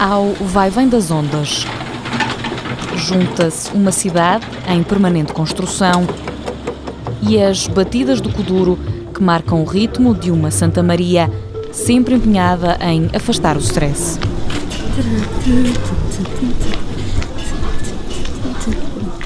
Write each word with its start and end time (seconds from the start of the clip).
ao 0.00 0.32
vai-vem 0.40 0.88
das 0.88 1.10
ondas. 1.10 1.66
Junta-se 2.96 3.70
uma 3.72 3.92
cidade 3.92 4.46
em 4.66 4.82
permanente 4.82 5.34
construção 5.34 6.06
e 7.20 7.38
as 7.38 7.66
batidas 7.66 8.18
do 8.18 8.32
Kuduro 8.32 8.78
que 9.12 9.22
marcam 9.22 9.60
o 9.60 9.64
ritmo 9.66 10.14
de 10.14 10.30
uma 10.30 10.50
Santa 10.50 10.82
Maria 10.82 11.30
sempre 11.70 12.14
empenhada 12.14 12.78
em 12.80 13.10
afastar 13.14 13.58
o 13.58 13.60
stress. 13.60 14.18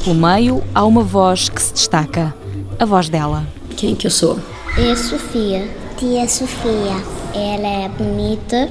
Pelo 0.03 0.17
meio 0.17 0.63
há 0.75 0.85
uma 0.85 1.03
voz 1.03 1.49
que 1.49 1.63
se 1.63 1.73
destaca, 1.73 2.35
a 2.81 2.85
voz 2.85 3.09
dela. 3.09 3.47
Quem 3.77 3.93
é 3.93 3.97
que 3.97 4.09
eu 4.09 4.11
sou? 4.11 4.41
É 4.77 4.91
a 4.91 4.97
Sofia. 4.97 5.69
Tia 5.97 6.29
Sofia. 6.29 6.97
Ela 7.33 7.85
é 7.85 7.89
bonita, 7.89 8.69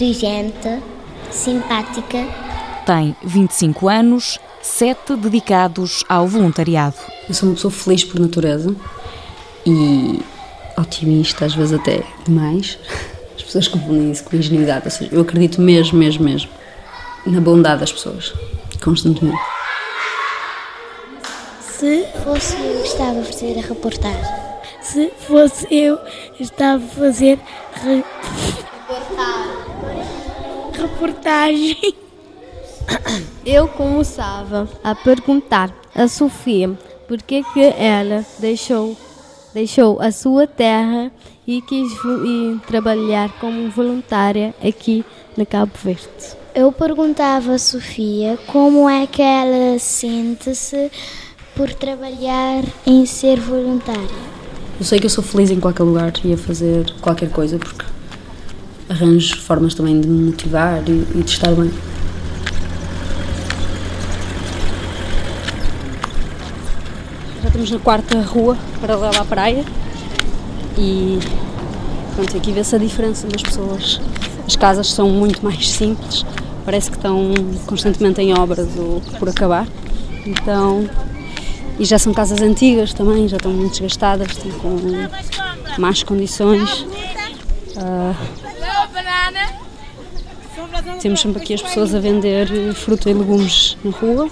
inteligente, 0.00 0.82
simpática. 1.30 2.26
Tem 2.86 3.14
25 3.22 3.86
anos, 3.86 4.38
7 4.62 5.14
dedicados 5.16 6.02
ao 6.08 6.26
voluntariado. 6.26 6.96
Eu 7.28 7.34
sou 7.34 7.50
uma 7.50 7.54
pessoa 7.54 7.70
feliz 7.70 8.02
por 8.02 8.18
natureza 8.18 8.74
e 9.66 10.20
otimista, 10.78 11.44
às 11.44 11.54
vezes 11.54 11.78
até 11.78 12.02
demais. 12.24 12.78
As 13.36 13.42
pessoas 13.42 13.68
confundem 13.68 14.10
isso 14.10 14.24
com 14.24 14.36
ingenuidade, 14.36 14.86
ou 14.86 14.90
seja, 14.90 15.14
eu 15.14 15.20
acredito 15.20 15.60
mesmo, 15.60 15.98
mesmo, 15.98 16.24
mesmo 16.24 16.50
na 17.26 17.40
bondade 17.40 17.80
das 17.80 17.92
pessoas, 17.92 18.32
constantemente. 18.82 19.38
Se 21.60 22.06
fosse 22.24 22.56
eu, 22.56 22.84
estava 22.84 23.20
a 23.20 23.24
fazer 23.24 23.58
a 23.58 23.62
reportagem. 23.62 24.34
Se 24.80 25.12
fosse 25.26 25.66
eu, 25.70 25.98
estava 26.38 26.82
a 26.82 26.88
fazer 26.88 27.38
re... 27.82 28.04
reportagem. 28.88 29.59
Eu 33.44 33.68
começava 33.68 34.66
a 34.82 34.94
perguntar 34.94 35.70
a 35.94 36.08
Sofia 36.08 36.70
por 37.06 37.20
que 37.22 37.42
que 37.52 37.60
ela 37.60 38.24
deixou 38.38 38.96
deixou 39.52 40.00
a 40.00 40.12
sua 40.12 40.46
terra 40.46 41.10
e 41.46 41.60
quis 41.60 41.92
ir 42.24 42.58
trabalhar 42.66 43.30
como 43.40 43.68
voluntária 43.70 44.54
aqui 44.62 45.04
no 45.36 45.44
Cabo 45.44 45.72
Verde. 45.82 46.08
Eu 46.54 46.72
perguntava 46.72 47.54
a 47.54 47.58
Sofia 47.58 48.38
como 48.46 48.88
é 48.88 49.06
que 49.06 49.22
ela 49.22 49.78
sente-se 49.78 50.90
por 51.54 51.74
trabalhar 51.74 52.64
em 52.86 53.04
ser 53.04 53.38
voluntária. 53.38 54.30
Eu 54.78 54.86
sei 54.86 54.98
que 54.98 55.06
eu 55.06 55.10
sou 55.10 55.22
feliz 55.22 55.50
em 55.50 55.60
qualquer 55.60 55.82
lugar 55.82 56.12
e 56.24 56.32
a 56.32 56.38
fazer 56.38 56.90
qualquer 57.00 57.30
coisa 57.30 57.58
porque 57.58 57.84
arranjo 58.90 59.40
formas 59.40 59.72
também 59.72 60.00
de 60.00 60.08
me 60.08 60.30
motivar 60.30 60.82
e, 60.88 61.06
e 61.14 61.22
de 61.22 61.30
estar 61.30 61.52
bem. 61.54 61.70
Já 67.40 67.46
estamos 67.46 67.70
na 67.70 67.78
quarta 67.78 68.20
rua 68.20 68.58
paralela 68.80 69.20
à 69.20 69.24
praia 69.24 69.64
e 70.76 71.18
pronto, 72.16 72.36
aqui 72.36 72.52
vê-se 72.52 72.74
a 72.74 72.78
diferença 72.78 73.28
das 73.28 73.42
pessoas. 73.42 74.00
As 74.46 74.56
casas 74.56 74.88
são 74.88 75.08
muito 75.08 75.44
mais 75.44 75.70
simples, 75.70 76.26
parece 76.64 76.90
que 76.90 76.96
estão 76.96 77.32
constantemente 77.66 78.20
em 78.20 78.36
obras 78.36 78.68
ou 78.76 79.00
por 79.18 79.28
acabar. 79.28 79.68
Então, 80.26 80.90
e 81.78 81.84
já 81.84 81.98
são 81.98 82.12
casas 82.12 82.42
antigas 82.42 82.92
também, 82.92 83.28
já 83.28 83.36
estão 83.36 83.52
muito 83.52 83.72
desgastadas, 83.72 84.32
estão 84.32 84.50
com 84.58 84.76
más 85.78 86.02
condições. 86.02 86.84
Uh, 87.76 88.39
temos 91.00 91.20
sempre 91.20 91.42
aqui 91.42 91.54
as 91.54 91.62
pessoas 91.62 91.94
a 91.94 92.00
vender 92.00 92.74
fruta 92.74 93.10
e 93.10 93.14
legumes 93.14 93.76
na 93.84 93.90
rua. 93.90 94.28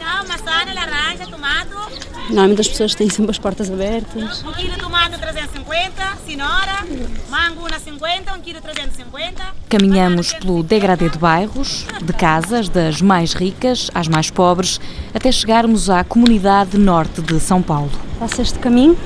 Normalmente 2.28 2.60
as 2.60 2.68
pessoas 2.68 2.94
têm 2.94 3.08
sempre 3.08 3.30
as 3.30 3.38
portas 3.38 3.70
abertas. 3.70 4.44
Um 4.44 4.52
quilo 4.52 4.74
de 4.74 4.78
tomate 4.78 5.18
350, 5.18 6.16
cenoura, 6.26 6.84
mango 7.30 7.68
na 7.68 7.78
50, 7.78 8.34
um 8.34 8.40
quilo 8.40 8.60
350. 8.60 9.42
Caminhamos 9.68 10.34
pelo 10.34 10.62
degradê 10.62 11.08
de 11.08 11.18
bairros, 11.18 11.86
de 12.02 12.12
casas 12.12 12.68
das 12.68 13.00
mais 13.00 13.32
ricas 13.32 13.90
às 13.94 14.08
mais 14.08 14.30
pobres, 14.30 14.78
até 15.14 15.32
chegarmos 15.32 15.88
à 15.88 16.04
comunidade 16.04 16.76
norte 16.76 17.22
de 17.22 17.40
São 17.40 17.62
Paulo. 17.62 17.90
Faço 18.18 18.42
este 18.42 18.58
caminho. 18.58 18.96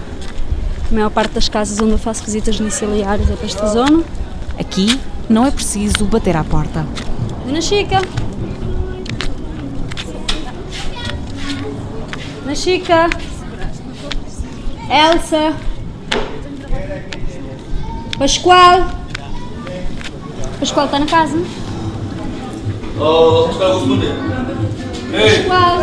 A 0.90 0.94
maior 0.94 1.10
parte 1.10 1.32
das 1.32 1.48
casas 1.48 1.80
onde 1.80 1.92
eu 1.92 1.98
faço 1.98 2.24
visitas 2.24 2.58
domiciliárias 2.58 3.30
é 3.30 3.36
para 3.36 3.46
esta 3.46 3.66
zona. 3.68 4.02
Aqui 4.58 5.00
não 5.30 5.46
é 5.46 5.50
preciso 5.50 6.04
bater 6.06 6.36
à 6.36 6.42
porta. 6.42 6.84
Dona 7.44 7.60
Chica! 7.60 8.00
Dona 12.40 12.54
Chica! 12.54 13.10
Elsa! 14.88 15.56
Pascoal! 18.18 18.86
Pascoal 20.60 20.86
está 20.86 20.98
na 20.98 21.06
casa? 21.06 21.36
Oh, 23.00 23.48
Pascoal, 23.48 23.80
vou 23.80 23.96
responder. 23.96 24.14
Pascoal! 25.48 25.82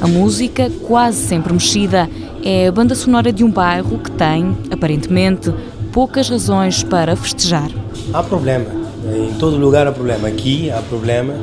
A 0.00 0.06
música, 0.06 0.70
quase 0.86 1.26
sempre 1.26 1.52
mexida, 1.52 2.08
é 2.44 2.68
a 2.68 2.72
banda 2.72 2.94
sonora 2.94 3.32
de 3.32 3.42
um 3.42 3.50
bairro 3.50 3.98
que 3.98 4.10
tem, 4.12 4.56
aparentemente, 4.70 5.52
poucas 5.92 6.28
razões 6.28 6.82
para 6.84 7.16
festejar. 7.16 7.70
Há 8.12 8.22
problema. 8.22 8.77
Em 9.14 9.34
todo 9.38 9.56
lugar 9.56 9.86
há 9.86 9.92
problema. 9.92 10.28
Aqui 10.28 10.70
há 10.70 10.80
problema, 10.82 11.34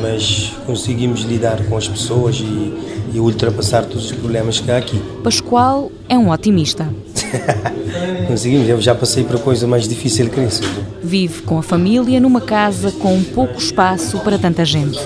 mas 0.00 0.52
conseguimos 0.66 1.22
lidar 1.22 1.64
com 1.64 1.76
as 1.76 1.88
pessoas 1.88 2.36
e, 2.40 2.72
e 3.14 3.20
ultrapassar 3.20 3.82
todos 3.84 4.06
os 4.06 4.12
problemas 4.12 4.60
que 4.60 4.70
há 4.70 4.76
aqui. 4.76 5.00
Pascoal 5.22 5.90
é 6.08 6.16
um 6.16 6.30
otimista. 6.30 6.88
conseguimos, 8.26 8.68
eu 8.68 8.80
já 8.80 8.94
passei 8.94 9.24
por 9.24 9.38
coisa 9.40 9.66
mais 9.66 9.88
difícil 9.88 10.28
que 10.28 10.40
isso. 10.40 10.62
Vive 11.02 11.42
com 11.42 11.58
a 11.58 11.62
família 11.62 12.20
numa 12.20 12.40
casa 12.40 12.90
com 12.92 13.22
pouco 13.22 13.58
espaço 13.58 14.18
para 14.20 14.38
tanta 14.38 14.64
gente. 14.64 14.98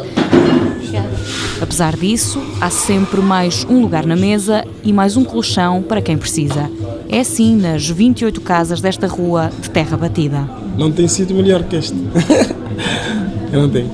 Apesar 1.60 1.96
disso, 1.96 2.40
há 2.60 2.68
sempre 2.68 3.20
mais 3.20 3.64
um 3.64 3.80
lugar 3.80 4.04
na 4.04 4.14
mesa 4.14 4.64
e 4.84 4.92
mais 4.92 5.16
um 5.16 5.24
colchão 5.24 5.82
para 5.82 6.02
quem 6.02 6.16
precisa. 6.16 6.70
É 7.08 7.20
assim 7.20 7.56
nas 7.56 7.88
28 7.88 8.40
casas 8.42 8.80
desta 8.80 9.06
rua 9.06 9.50
de 9.60 9.70
terra 9.70 9.96
batida. 9.96 10.65
Não 10.76 10.90
tem 10.92 11.08
sido 11.08 11.34
melhor 11.34 11.64
que 11.64 11.76
este. 11.76 11.94
Eu 13.52 13.62
não 13.62 13.68
tenho. 13.68 13.90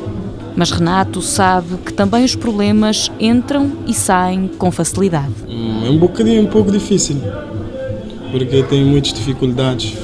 Mas 0.54 0.70
Renato 0.70 1.22
sabe 1.22 1.76
que 1.84 1.92
também 1.92 2.24
os 2.24 2.34
problemas 2.34 3.10
entram 3.18 3.72
e 3.86 3.94
saem 3.94 4.48
com 4.58 4.70
facilidade. 4.70 5.32
É 5.48 5.88
um 5.88 5.98
bocadinho 5.98 6.42
um 6.42 6.46
pouco 6.46 6.70
difícil, 6.70 7.16
porque 8.30 8.62
tem 8.64 8.84
muitas 8.84 9.12
dificuldades 9.12 9.94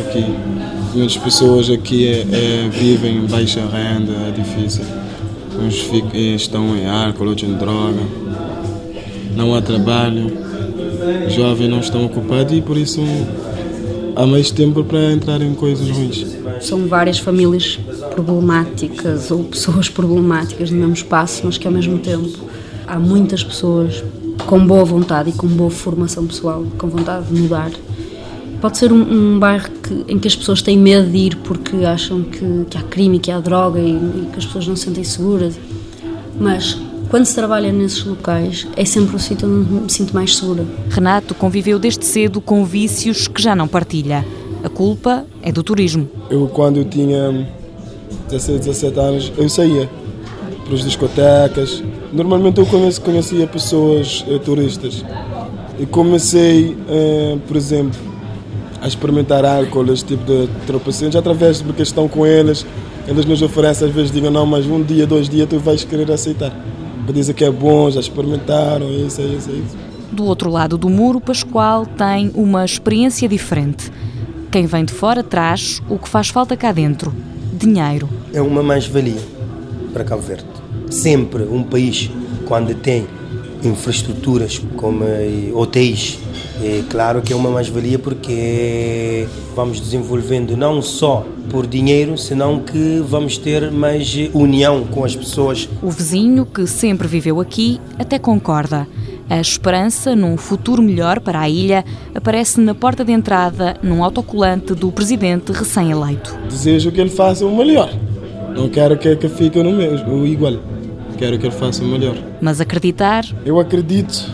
aqui. 0.00 0.24
Muitas 0.94 1.16
pessoas 1.16 1.70
aqui 1.70 2.06
é, 2.06 2.20
é, 2.20 2.68
vivem 2.68 3.18
em 3.18 3.26
baixa 3.26 3.60
renda, 3.60 4.12
é 4.12 4.30
difícil. 4.30 4.84
Uns 5.60 5.80
ficam, 5.80 6.20
estão 6.20 6.76
em 6.76 6.86
álcool, 6.86 7.28
outros 7.28 7.48
em 7.48 7.54
droga. 7.54 8.02
Não 9.36 9.54
há 9.54 9.62
trabalho. 9.62 10.36
Os 11.26 11.34
jovens 11.34 11.68
não 11.68 11.80
estão 11.80 12.04
ocupados 12.04 12.56
e 12.56 12.60
por 12.60 12.76
isso 12.76 13.00
há 14.16 14.26
mais 14.26 14.50
tempo 14.50 14.84
para 14.84 15.12
entrar 15.12 15.40
em 15.40 15.54
coisas 15.54 15.88
ruins. 15.88 16.26
São 16.60 16.86
várias 16.86 17.18
famílias 17.18 17.78
problemáticas 18.10 19.30
ou 19.30 19.44
pessoas 19.44 19.88
problemáticas 19.88 20.70
no 20.70 20.78
mesmo 20.78 20.94
espaço, 20.94 21.42
mas 21.44 21.58
que 21.58 21.66
ao 21.66 21.72
mesmo 21.72 21.98
tempo 21.98 22.38
há 22.86 22.98
muitas 22.98 23.42
pessoas 23.42 24.04
com 24.46 24.64
boa 24.66 24.84
vontade 24.84 25.30
e 25.30 25.32
com 25.32 25.46
boa 25.46 25.70
formação 25.70 26.26
pessoal, 26.26 26.64
com 26.78 26.88
vontade 26.88 27.26
de 27.26 27.40
mudar. 27.40 27.70
Pode 28.60 28.78
ser 28.78 28.92
um, 28.92 29.34
um 29.34 29.38
bairro 29.38 29.68
que, 29.82 30.12
em 30.12 30.18
que 30.18 30.26
as 30.26 30.34
pessoas 30.34 30.62
têm 30.62 30.78
medo 30.78 31.10
de 31.10 31.18
ir 31.18 31.36
porque 31.36 31.76
acham 31.84 32.22
que, 32.22 32.64
que 32.70 32.78
há 32.78 32.82
crime, 32.82 33.18
que 33.18 33.30
há 33.30 33.38
droga 33.38 33.78
e, 33.78 33.92
e 33.92 34.28
que 34.32 34.38
as 34.38 34.46
pessoas 34.46 34.66
não 34.66 34.76
se 34.76 34.84
sentem 34.84 35.04
seguras. 35.04 35.58
Mas 36.40 36.78
quando 37.14 37.26
se 37.26 37.34
trabalha 37.36 37.70
nesses 37.70 38.04
locais, 38.04 38.66
é 38.76 38.84
sempre 38.84 39.14
o 39.14 39.20
sítio 39.20 39.48
onde 39.48 39.72
me 39.72 39.88
sinto 39.88 40.12
mais 40.12 40.36
segura. 40.36 40.66
Renato 40.90 41.32
conviveu 41.32 41.78
desde 41.78 42.04
cedo 42.04 42.40
com 42.40 42.64
vícios 42.64 43.28
que 43.28 43.40
já 43.40 43.54
não 43.54 43.68
partilha. 43.68 44.26
A 44.64 44.68
culpa 44.68 45.24
é 45.40 45.52
do 45.52 45.62
turismo. 45.62 46.10
Eu, 46.28 46.48
quando 46.48 46.78
eu 46.78 46.84
tinha 46.84 47.46
16, 48.28 48.58
17 48.66 48.98
anos, 48.98 49.32
eu 49.38 49.48
saía 49.48 49.88
para 50.64 50.74
as 50.74 50.82
discotecas. 50.82 51.84
Normalmente 52.12 52.58
eu 52.58 52.66
conhecia 52.66 53.46
pessoas 53.46 54.24
eh, 54.28 54.40
turistas. 54.40 55.04
E 55.78 55.86
comecei, 55.86 56.76
eh, 56.88 57.38
por 57.46 57.56
exemplo, 57.56 58.00
a 58.82 58.88
experimentar 58.88 59.44
álcool, 59.44 59.92
esse 59.92 60.04
tipo 60.04 60.24
de 60.24 60.48
tropeções, 60.66 61.14
através 61.14 61.58
de 61.58 61.62
porque 61.62 61.82
estão 61.82 62.08
com 62.08 62.26
eles. 62.26 62.66
Eles 63.06 63.24
nos 63.24 63.40
oferecem, 63.40 63.86
às 63.86 63.94
vezes, 63.94 64.10
digam, 64.10 64.32
não, 64.32 64.44
mas 64.44 64.66
um 64.66 64.82
dia, 64.82 65.06
dois 65.06 65.28
dias 65.28 65.48
tu 65.48 65.60
vais 65.60 65.84
querer 65.84 66.10
aceitar. 66.10 66.73
Para 67.04 67.12
dizer 67.12 67.34
que 67.34 67.44
é 67.44 67.50
bom, 67.50 67.90
já 67.90 68.00
experimentaram, 68.00 68.90
isso, 68.90 69.20
é 69.20 69.24
isso, 69.24 69.50
é 69.50 69.54
isso. 69.54 69.76
Do 70.10 70.24
outro 70.24 70.50
lado 70.50 70.78
do 70.78 70.88
muro, 70.88 71.20
Pascoal 71.20 71.84
tem 71.84 72.30
uma 72.34 72.64
experiência 72.64 73.28
diferente. 73.28 73.90
Quem 74.50 74.66
vem 74.66 74.84
de 74.84 74.92
fora 74.92 75.22
traz 75.22 75.82
o 75.88 75.98
que 75.98 76.08
faz 76.08 76.28
falta 76.28 76.56
cá 76.56 76.72
dentro: 76.72 77.12
dinheiro. 77.52 78.08
É 78.32 78.40
uma 78.40 78.62
mais-valia 78.62 79.20
para 79.92 80.04
Cabo 80.04 80.22
Verde. 80.22 80.46
Sempre 80.90 81.42
um 81.42 81.62
país, 81.62 82.10
quando 82.46 82.74
tem 82.74 83.06
infraestruturas 83.62 84.60
como 84.76 85.04
hotéis, 85.54 86.18
é 86.62 86.82
claro 86.88 87.20
que 87.20 87.32
é 87.32 87.36
uma 87.36 87.50
mais-valia 87.50 87.98
porque 87.98 89.26
vamos 89.56 89.80
desenvolvendo 89.80 90.56
não 90.56 90.80
só 90.80 91.26
por 91.50 91.66
dinheiro, 91.66 92.16
senão 92.16 92.60
que 92.60 93.02
vamos 93.06 93.36
ter 93.38 93.70
mais 93.70 94.14
união 94.32 94.84
com 94.84 95.04
as 95.04 95.16
pessoas. 95.16 95.68
O 95.82 95.90
vizinho, 95.90 96.46
que 96.46 96.66
sempre 96.66 97.08
viveu 97.08 97.40
aqui, 97.40 97.80
até 97.98 98.18
concorda. 98.18 98.86
A 99.28 99.40
esperança 99.40 100.14
num 100.14 100.36
futuro 100.36 100.82
melhor 100.82 101.18
para 101.18 101.40
a 101.40 101.48
ilha 101.48 101.84
aparece 102.14 102.60
na 102.60 102.74
porta 102.74 103.04
de 103.04 103.12
entrada 103.12 103.76
num 103.82 104.04
autocolante 104.04 104.74
do 104.74 104.92
presidente 104.92 105.50
recém-eleito. 105.50 106.36
Desejo 106.48 106.92
que 106.92 107.00
ele 107.00 107.10
faça 107.10 107.44
o 107.44 107.56
melhor. 107.56 107.90
Não 108.54 108.68
quero 108.68 108.96
que, 108.96 109.16
que 109.16 109.28
fique 109.28 109.62
no 109.62 109.72
mesmo, 109.72 110.14
o 110.14 110.26
igual. 110.26 110.54
Quero 111.16 111.38
que 111.38 111.46
ele 111.46 111.54
faça 111.54 111.82
o 111.82 111.86
melhor. 111.86 112.16
Mas 112.40 112.60
acreditar? 112.60 113.24
Eu 113.44 113.58
acredito 113.58 114.30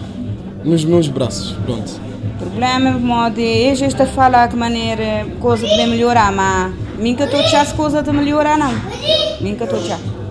nos 0.65 0.85
meus 0.85 1.09
braços. 1.09 1.53
Pronto. 1.65 2.10
Problema 2.51 3.29
é 3.29 3.31
que 3.31 3.85
esta 3.85 4.05
fala 4.07 4.49
que 4.49 4.57
maneira 4.57 5.25
coisa 5.39 5.65
de 5.67 5.87
melhorar, 5.87 6.33
mas 6.33 6.75
nunca 6.99 7.25
estou 7.25 7.41
as 7.41 7.73
coisas 7.73 8.03
de 8.03 8.13
melhorar 8.13 8.59
não. 8.59 8.73
Nunca 9.41 9.65
estou 9.65 9.81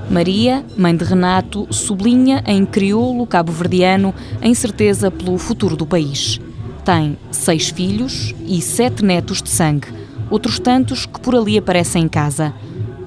Maria, 0.09 0.65
mãe 0.75 0.93
de 0.95 1.05
Renato, 1.05 1.65
sublinha 1.71 2.43
em 2.45 2.65
crioulo 2.65 3.25
cabo-verdiano 3.25 4.13
a 4.41 4.47
incerteza 4.47 5.09
pelo 5.09 5.37
futuro 5.37 5.77
do 5.77 5.85
país. 5.85 6.41
Tem 6.83 7.17
seis 7.31 7.69
filhos 7.69 8.35
e 8.45 8.61
sete 8.61 9.03
netos 9.03 9.41
de 9.41 9.49
sangue, 9.49 9.87
outros 10.29 10.59
tantos 10.59 11.05
que 11.05 11.21
por 11.21 11.35
ali 11.35 11.57
aparecem 11.57 12.03
em 12.03 12.09
casa. 12.09 12.53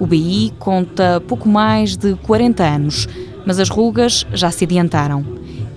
O 0.00 0.06
BI 0.06 0.54
conta 0.58 1.22
pouco 1.28 1.48
mais 1.48 1.98
de 1.98 2.14
40 2.14 2.64
anos, 2.64 3.06
mas 3.44 3.58
as 3.60 3.68
rugas 3.68 4.26
já 4.32 4.50
se 4.50 4.64
adiantaram. 4.64 5.22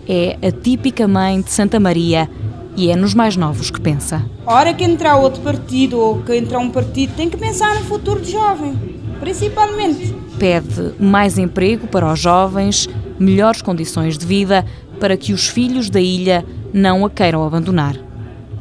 É 0.07 0.37
a 0.41 0.51
típica 0.51 1.07
mãe 1.07 1.41
de 1.41 1.51
Santa 1.51 1.79
Maria 1.79 2.29
e 2.75 2.89
é 2.89 2.95
nos 2.95 3.13
mais 3.13 3.35
novos 3.35 3.69
que 3.69 3.79
pensa. 3.79 4.23
A 4.45 4.53
hora 4.53 4.73
que 4.73 4.83
entrar 4.83 5.17
outro 5.17 5.41
partido 5.41 5.99
ou 5.99 6.21
que 6.21 6.35
entrar 6.35 6.59
um 6.59 6.69
partido, 6.69 7.13
tem 7.15 7.29
que 7.29 7.37
pensar 7.37 7.75
no 7.75 7.81
futuro 7.81 8.19
do 8.19 8.29
jovem, 8.29 8.75
principalmente 9.19 10.13
pede 10.37 10.93
mais 10.99 11.37
emprego 11.37 11.87
para 11.87 12.11
os 12.11 12.19
jovens, 12.19 12.89
melhores 13.19 13.61
condições 13.61 14.17
de 14.17 14.25
vida 14.25 14.65
para 14.99 15.17
que 15.17 15.33
os 15.33 15.47
filhos 15.47 15.89
da 15.89 15.99
ilha 15.99 16.45
não 16.73 17.05
a 17.05 17.09
queiram 17.09 17.45
abandonar. 17.45 17.97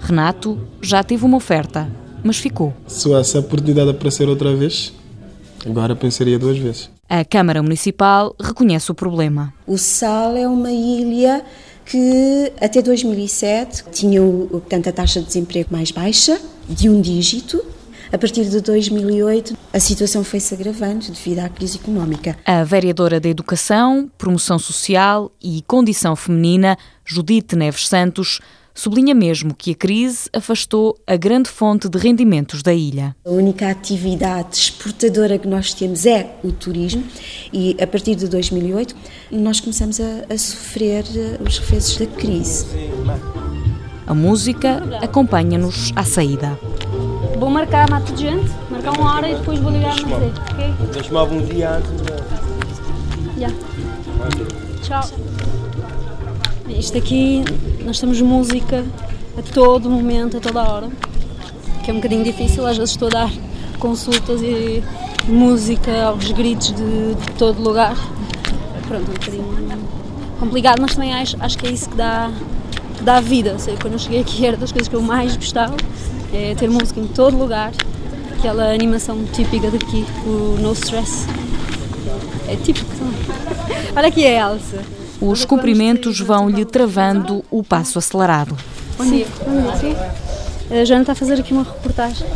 Renato 0.01 0.59
já 0.81 1.03
teve 1.03 1.25
uma 1.25 1.37
oferta, 1.37 1.91
mas 2.23 2.39
ficou. 2.39 2.75
Se 2.87 3.13
essa 3.13 3.39
oportunidade 3.39 3.91
aparecer 3.91 4.29
outra 4.29 4.55
vez, 4.55 4.93
agora 5.67 5.97
pensaria 5.97 6.39
duas 6.39 6.59
vezes. 6.59 6.91
A 7.09 7.25
Câmara 7.25 7.63
Municipal 7.63 8.35
reconhece 8.41 8.91
o 8.91 8.95
problema. 8.95 9.53
O 9.67 9.77
Sal 9.77 10.37
é 10.37 10.49
uma 10.49 10.71
ilha 10.71 11.45
que 11.85 12.53
até 12.61 12.81
2007 12.81 13.85
tinha 13.93 14.21
portanto, 14.51 14.89
a 14.89 14.93
taxa 14.93 15.21
de 15.21 15.27
desemprego 15.27 15.69
mais 15.71 15.91
baixa, 15.91 16.41
de 16.69 16.89
um 16.89 17.01
dígito, 17.01 17.63
a 18.13 18.19
partir 18.19 18.45
de 18.45 18.61
2008, 18.61 19.57
a 19.73 19.81
situação 19.81 20.23
foi-se 20.23 20.55
agravando 20.55 21.07
devido 21.07 21.41
à 21.41 21.49
crise 21.49 21.79
económica. 21.79 22.37
A 22.45 22.63
vereadora 22.63 23.19
da 23.19 23.29
Educação, 23.29 24.09
Promoção 24.17 24.57
Social 24.57 25.33
e 25.43 25.63
Condição 25.67 26.15
Feminina, 26.15 26.79
Judite 27.05 27.57
Neves 27.57 27.89
Santos, 27.89 28.41
sublinha 28.75 29.15
mesmo 29.15 29.55
que 29.55 29.71
a 29.71 29.75
crise 29.75 30.29
afastou 30.32 30.99
a 31.06 31.17
grande 31.17 31.49
fonte 31.49 31.88
de 31.88 31.97
rendimentos 31.97 32.62
da 32.62 32.75
ilha. 32.75 33.15
A 33.25 33.31
única 33.31 33.71
atividade 33.71 34.56
exportadora 34.56 35.38
que 35.38 35.47
nós 35.47 35.73
temos 35.73 36.05
é 36.05 36.35
o 36.43 36.50
turismo 36.50 37.05
e 37.53 37.76
a 37.81 37.87
partir 37.87 38.17
de 38.17 38.29
2008 38.29 38.94
nós 39.31 39.61
começamos 39.61 40.00
a, 40.00 40.25
a 40.29 40.37
sofrer 40.37 41.05
eh, 41.15 41.38
os 41.41 41.59
reflexos 41.59 41.99
da 41.99 42.06
crise. 42.06 42.67
A 44.06 44.12
música 44.12 44.82
acompanha-nos 45.00 45.93
à 45.97 46.05
saída. 46.05 46.59
Vou 47.38 47.49
marcar, 47.49 47.88
mato 47.88 48.12
de 48.12 48.23
gente, 48.23 48.50
marcar 48.70 48.99
uma 48.99 49.15
hora 49.15 49.29
e 49.31 49.35
depois 49.35 49.59
vou 49.59 49.70
ligar 49.70 49.97
no 49.97 50.17
ok? 50.17 50.75
Deixa-me 50.93 51.17
algum 51.17 51.41
dia 51.43 51.70
antes. 51.70 51.91
Já. 53.38 53.50
Tchau. 54.82 55.64
Isto 56.69 56.97
aqui, 56.97 57.45
nós 57.85 58.01
temos 58.01 58.21
música 58.23 58.85
a 59.37 59.43
todo 59.53 59.91
momento, 59.91 60.39
a 60.39 60.41
toda 60.41 60.63
hora, 60.63 60.89
que 61.85 61.91
é 61.91 61.93
um 61.93 61.97
bocadinho 61.97 62.25
difícil, 62.25 62.67
às 62.67 62.77
vezes 62.77 62.93
estou 62.93 63.09
a 63.09 63.11
dar 63.11 63.33
consultas 63.79 64.41
e 64.41 64.83
música 65.29 66.05
aos 66.05 66.31
gritos 66.33 66.69
de, 66.69 67.15
de 67.15 67.31
todo 67.39 67.63
lugar. 67.63 67.95
Pronto, 68.89 69.11
um 69.11 69.15
bocadinho 69.15 69.45
complicado, 70.41 70.81
mas 70.81 70.95
também 70.95 71.13
acho, 71.13 71.37
acho 71.39 71.59
que 71.59 71.67
é 71.67 71.71
isso 71.71 71.91
que 71.91 71.97
dá, 71.97 72.33
que 72.97 73.05
dá 73.05 73.21
vida. 73.21 73.59
Sei, 73.59 73.77
quando 73.81 73.95
eu 73.95 73.99
cheguei 73.99 74.21
aqui 74.21 74.47
era 74.47 74.57
das 74.57 74.73
coisas 74.73 74.89
que 74.89 74.97
eu 74.97 75.03
mais 75.03 75.37
gostava 75.37 75.77
é 76.33 76.55
ter 76.55 76.69
música 76.69 76.99
em 76.99 77.07
todo 77.07 77.37
lugar, 77.37 77.73
aquela 78.39 78.73
animação 78.73 79.23
típica 79.33 79.71
daqui, 79.71 80.05
o 80.27 80.57
No 80.61 80.73
Stress. 80.73 81.27
É 82.49 82.57
típico. 82.57 82.91
Olha 83.95 84.09
aqui 84.09 84.27
a 84.27 84.51
Elsa. 84.51 85.04
Os 85.21 85.45
cumprimentos 85.45 86.21
vão-lhe 86.21 86.65
travando 86.65 87.45
o 87.51 87.63
passo 87.63 87.99
acelerado. 87.99 88.57
Bom 88.99 89.05
dia. 89.05 89.27
Bom 89.47 89.79
dia. 89.79 90.81
A 90.81 90.85
Joana 90.85 91.03
está 91.03 91.13
a 91.13 91.17
fazer 91.17 91.41
aqui 91.41 91.53
uma 91.53 91.63
reportagem 91.63 92.27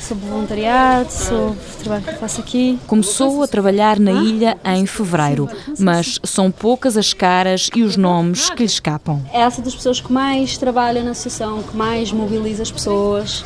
sobre 0.00 0.26
voluntariado, 0.26 1.12
sobre 1.12 1.58
o 1.58 1.82
trabalho 1.82 2.02
que 2.04 2.14
faço 2.14 2.40
aqui. 2.40 2.78
Começou 2.86 3.42
a 3.42 3.46
trabalhar 3.46 3.98
na 4.00 4.12
ilha 4.12 4.56
em 4.64 4.86
fevereiro, 4.86 5.48
mas 5.78 6.18
são 6.24 6.50
poucas 6.50 6.96
as 6.96 7.12
caras 7.12 7.68
e 7.74 7.82
os 7.82 7.96
nomes 7.96 8.48
que 8.50 8.58
lhe 8.60 8.64
escapam. 8.64 9.22
É 9.32 9.40
essa 9.40 9.60
das 9.60 9.74
pessoas 9.74 10.00
que 10.00 10.12
mais 10.12 10.56
trabalha 10.56 11.02
na 11.02 11.10
associação, 11.10 11.62
que 11.62 11.76
mais 11.76 12.10
mobiliza 12.10 12.62
as 12.62 12.70
pessoas. 12.70 13.40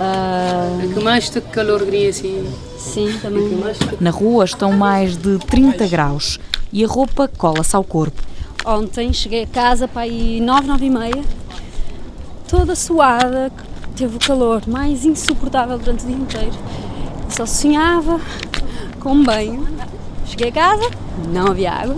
Uh... 0.00 0.92
que 0.92 1.00
mais 1.00 1.28
te 1.28 1.40
calor 1.40 1.82
assim. 2.08 2.44
Sim, 2.80 3.18
também. 3.20 3.60
Na 4.00 4.10
rua 4.10 4.44
estão 4.44 4.72
mais 4.72 5.16
de 5.16 5.38
30 5.38 5.86
graus 5.86 6.40
e 6.72 6.82
a 6.82 6.88
roupa 6.88 7.28
cola-se 7.28 7.76
ao 7.76 7.84
corpo. 7.84 8.22
Ontem 8.64 9.12
cheguei 9.12 9.42
a 9.42 9.46
casa 9.46 9.86
para 9.86 10.02
aí 10.02 10.40
9, 10.40 10.66
9 10.66 10.86
e 10.86 10.90
meia, 10.90 11.24
toda 12.48 12.74
suada, 12.74 13.52
teve 13.94 14.16
o 14.16 14.18
calor 14.18 14.62
mais 14.66 15.04
insuportável 15.04 15.78
durante 15.78 16.04
o 16.04 16.06
dia 16.06 16.16
inteiro. 16.16 16.56
só 17.28 17.44
sonhava 17.44 18.18
com 18.98 19.12
um 19.12 19.22
banho. 19.22 19.66
Cheguei 20.24 20.48
a 20.48 20.52
casa, 20.52 20.90
não 21.32 21.48
havia 21.48 21.72
água. 21.72 21.96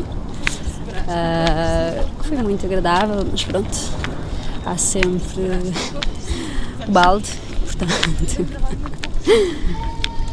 Uh, 1.09 2.09
foi 2.25 2.37
muito 2.39 2.67
agradável, 2.67 3.27
mas 3.31 3.45
pronto, 3.45 3.79
há 4.67 4.77
sempre 4.77 5.43
o 6.89 6.91
balde, 6.91 7.31
portanto. 7.67 8.47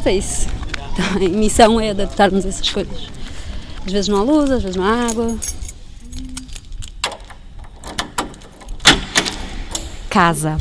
É 0.08 0.16
isso. 0.16 0.48
Então, 0.92 1.04
a 1.26 1.28
missão 1.28 1.80
é 1.80 1.90
adaptarmos 1.90 2.44
essas 2.44 2.68
coisas. 2.68 3.08
Às 3.86 3.92
vezes 3.92 4.08
não 4.08 4.18
há 4.18 4.22
luz, 4.22 4.50
às 4.50 4.62
vezes 4.62 4.76
não 4.76 4.84
há 4.84 5.06
água. 5.08 5.36
Casa. 10.08 10.58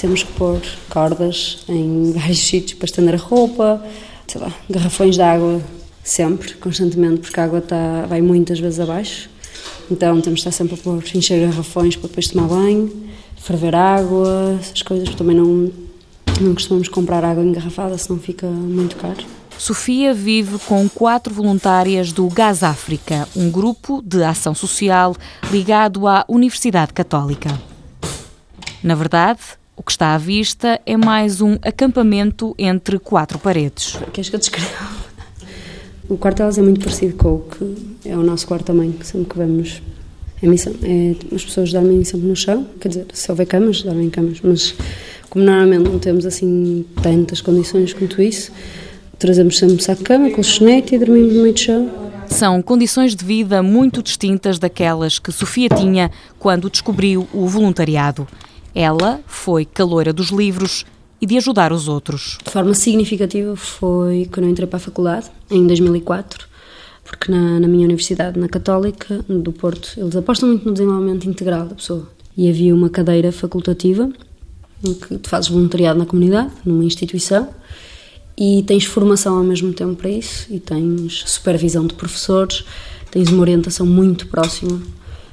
Temos 0.00 0.22
que 0.22 0.32
pôr 0.32 0.60
cordas 0.90 1.64
em 1.68 2.12
vários 2.12 2.38
sítios 2.46 2.74
para 2.74 2.86
estender 2.86 3.14
a 3.14 3.18
roupa, 3.18 3.84
sei 4.26 4.40
lá, 4.40 4.52
garrafões 4.68 5.14
de 5.14 5.22
água 5.22 5.62
sempre, 6.02 6.54
constantemente, 6.54 7.20
porque 7.20 7.40
a 7.40 7.44
água 7.44 7.58
está, 7.58 8.06
vai 8.06 8.20
muitas 8.20 8.58
vezes 8.58 8.78
abaixo. 8.78 9.28
Então 9.90 10.20
temos 10.20 10.42
que 10.42 10.48
estar 10.48 10.52
sempre 10.52 10.74
a 10.74 10.78
pôr, 10.78 11.02
encher 11.14 11.40
garrafões 11.40 11.96
para 11.96 12.08
depois 12.08 12.28
tomar 12.28 12.48
banho, 12.48 13.05
ferver 13.46 13.76
água, 13.76 14.58
essas 14.60 14.82
coisas, 14.82 15.08
porque 15.08 15.22
também 15.22 15.36
não, 15.36 15.70
não 16.40 16.52
costumamos 16.52 16.88
comprar 16.88 17.24
água 17.24 17.44
engarrafada, 17.44 17.96
senão 17.96 18.18
fica 18.18 18.44
muito 18.48 18.96
caro. 18.96 19.24
Sofia 19.56 20.12
vive 20.12 20.58
com 20.66 20.88
quatro 20.88 21.32
voluntárias 21.32 22.12
do 22.12 22.28
Gás 22.28 22.64
África, 22.64 23.26
um 23.36 23.48
grupo 23.48 24.02
de 24.04 24.22
ação 24.24 24.52
social 24.52 25.14
ligado 25.50 26.08
à 26.08 26.24
Universidade 26.28 26.92
Católica. 26.92 27.48
Na 28.82 28.96
verdade, 28.96 29.40
o 29.76 29.82
que 29.82 29.92
está 29.92 30.14
à 30.14 30.18
vista 30.18 30.80
é 30.84 30.96
mais 30.96 31.40
um 31.40 31.54
acampamento 31.62 32.52
entre 32.58 32.98
quatro 32.98 33.38
paredes. 33.38 33.96
Queres 34.12 34.28
que 34.28 34.34
eu 34.34 34.40
descreva? 34.40 35.06
O 36.08 36.16
quarto 36.16 36.38
delas 36.38 36.58
é 36.58 36.62
muito 36.62 36.80
parecido 36.80 37.16
com 37.16 37.34
o 37.34 37.40
que 37.40 38.08
é 38.08 38.16
o 38.16 38.22
nosso 38.22 38.46
quarto 38.46 38.66
também, 38.66 38.94
sempre 39.02 39.30
que 39.30 39.38
vamos 39.38 39.80
é 40.42 40.46
missão. 40.46 40.74
É, 40.82 41.14
as 41.34 41.44
pessoas 41.44 41.72
dormem 41.72 42.04
sempre 42.04 42.26
no 42.26 42.36
chão, 42.36 42.66
quer 42.80 42.88
dizer, 42.88 43.06
se 43.12 43.30
houver 43.30 43.46
camas, 43.46 43.82
dormem 43.82 44.06
em 44.06 44.10
camas, 44.10 44.38
mas 44.42 44.74
como 45.30 45.44
normalmente 45.44 45.90
não 45.90 45.98
temos 45.98 46.26
assim 46.26 46.84
tantas 47.02 47.40
condições 47.40 47.92
quanto 47.92 48.20
isso, 48.20 48.52
trazemos 49.18 49.58
sempre 49.58 49.76
um 49.76 49.80
saco 49.80 49.98
de 49.98 50.04
cama, 50.04 50.30
colchonete 50.30 50.94
e 50.94 50.98
dormimos 50.98 51.34
no 51.34 51.42
meio 51.42 51.54
do 51.54 51.60
chão. 51.60 51.90
São 52.28 52.60
condições 52.60 53.14
de 53.14 53.24
vida 53.24 53.62
muito 53.62 54.02
distintas 54.02 54.58
daquelas 54.58 55.18
que 55.18 55.32
Sofia 55.32 55.68
tinha 55.68 56.10
quando 56.38 56.68
descobriu 56.68 57.26
o 57.32 57.46
voluntariado. 57.46 58.26
Ela 58.74 59.20
foi 59.26 59.64
caloira 59.64 60.12
dos 60.12 60.30
livros 60.30 60.84
e 61.20 61.26
de 61.26 61.36
ajudar 61.36 61.72
os 61.72 61.88
outros. 61.88 62.38
De 62.44 62.50
forma 62.50 62.74
significativa 62.74 63.56
foi 63.56 64.28
quando 64.32 64.44
eu 64.44 64.50
entrei 64.50 64.66
para 64.66 64.76
a 64.76 64.80
faculdade, 64.80 65.30
em 65.50 65.66
2004, 65.66 66.45
porque 67.06 67.30
na, 67.30 67.60
na 67.60 67.68
minha 67.68 67.84
universidade, 67.84 68.38
na 68.38 68.48
Católica 68.48 69.24
do 69.28 69.52
Porto, 69.52 69.94
eles 69.96 70.16
apostam 70.16 70.48
muito 70.48 70.66
no 70.66 70.72
desenvolvimento 70.72 71.28
integral 71.28 71.66
da 71.66 71.74
pessoa. 71.76 72.10
E 72.36 72.50
havia 72.50 72.74
uma 72.74 72.90
cadeira 72.90 73.30
facultativa 73.30 74.10
em 74.84 74.92
que 74.92 75.16
tu 75.18 75.30
fazes 75.30 75.48
voluntariado 75.48 75.98
na 75.98 76.04
comunidade, 76.04 76.50
numa 76.64 76.84
instituição, 76.84 77.48
e 78.36 78.62
tens 78.64 78.84
formação 78.84 79.38
ao 79.38 79.44
mesmo 79.44 79.72
tempo 79.72 79.94
para 79.94 80.10
isso, 80.10 80.52
e 80.52 80.58
tens 80.58 81.22
supervisão 81.26 81.86
de 81.86 81.94
professores, 81.94 82.64
tens 83.10 83.30
uma 83.30 83.40
orientação 83.40 83.86
muito 83.86 84.26
próxima, 84.26 84.82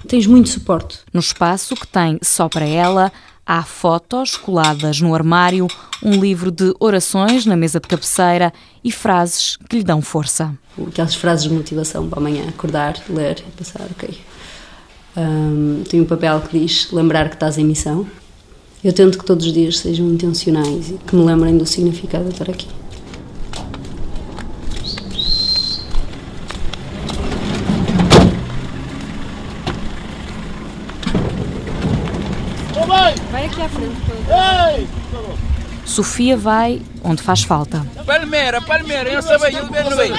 tens 0.08 0.28
muito 0.28 0.50
suporte. 0.50 1.00
No 1.12 1.20
espaço 1.20 1.76
que 1.76 1.88
tem 1.88 2.20
só 2.22 2.48
para 2.48 2.66
ela, 2.66 3.12
há 3.46 3.64
fotos 3.64 4.38
coladas 4.38 5.02
no 5.02 5.14
armário, 5.14 5.68
um 6.02 6.20
livro 6.20 6.52
de 6.52 6.74
orações 6.80 7.46
na 7.46 7.56
mesa 7.56 7.80
de 7.80 7.88
cabeceira 7.88 8.54
e 8.84 8.92
frases 8.92 9.58
que 9.70 9.78
lhe 9.78 9.84
dão 9.84 10.02
força. 10.02 10.58
Aquelas 10.88 11.16
frases 11.16 11.44
de 11.44 11.54
motivação 11.54 12.08
para 12.08 12.20
amanhã, 12.20 12.46
acordar, 12.48 12.96
ler 13.10 13.44
e 13.48 13.52
pensar, 13.52 13.86
ok. 13.92 14.18
Um, 15.16 15.84
tem 15.88 16.02
um 16.02 16.06
papel 16.06 16.42
que 16.42 16.60
diz 16.60 16.92
lembrar 16.92 17.30
que 17.30 17.36
estás 17.36 17.58
em 17.58 17.66
missão. 17.66 18.08
Eu 18.84 18.92
tento 18.92 19.18
que 19.18 19.26
todos 19.26 19.46
os 19.46 19.54
dias 19.54 19.78
sejam 19.78 20.08
intencionais 20.08 20.90
e 20.90 20.94
que 20.94 21.16
me 21.16 21.24
lembrem 21.24 21.58
do 21.58 21.66
significado 21.66 22.26
de 22.26 22.32
estar 22.32 22.50
aqui. 22.50 22.68
Vai 33.34 33.48
aqui 33.48 33.62
à 33.62 33.70
frente. 33.70 33.96
Ei! 34.78 34.88
Sofia 35.94 36.36
vai 36.36 36.82
onde 37.04 37.22
faz 37.22 37.44
falta. 37.44 37.86
Palmeira, 38.04 38.60
Palmeira, 38.60 39.12
eu 39.12 39.22
eu 39.22 39.40
bem 39.40 39.84
no 39.84 39.96
meio. 39.96 40.16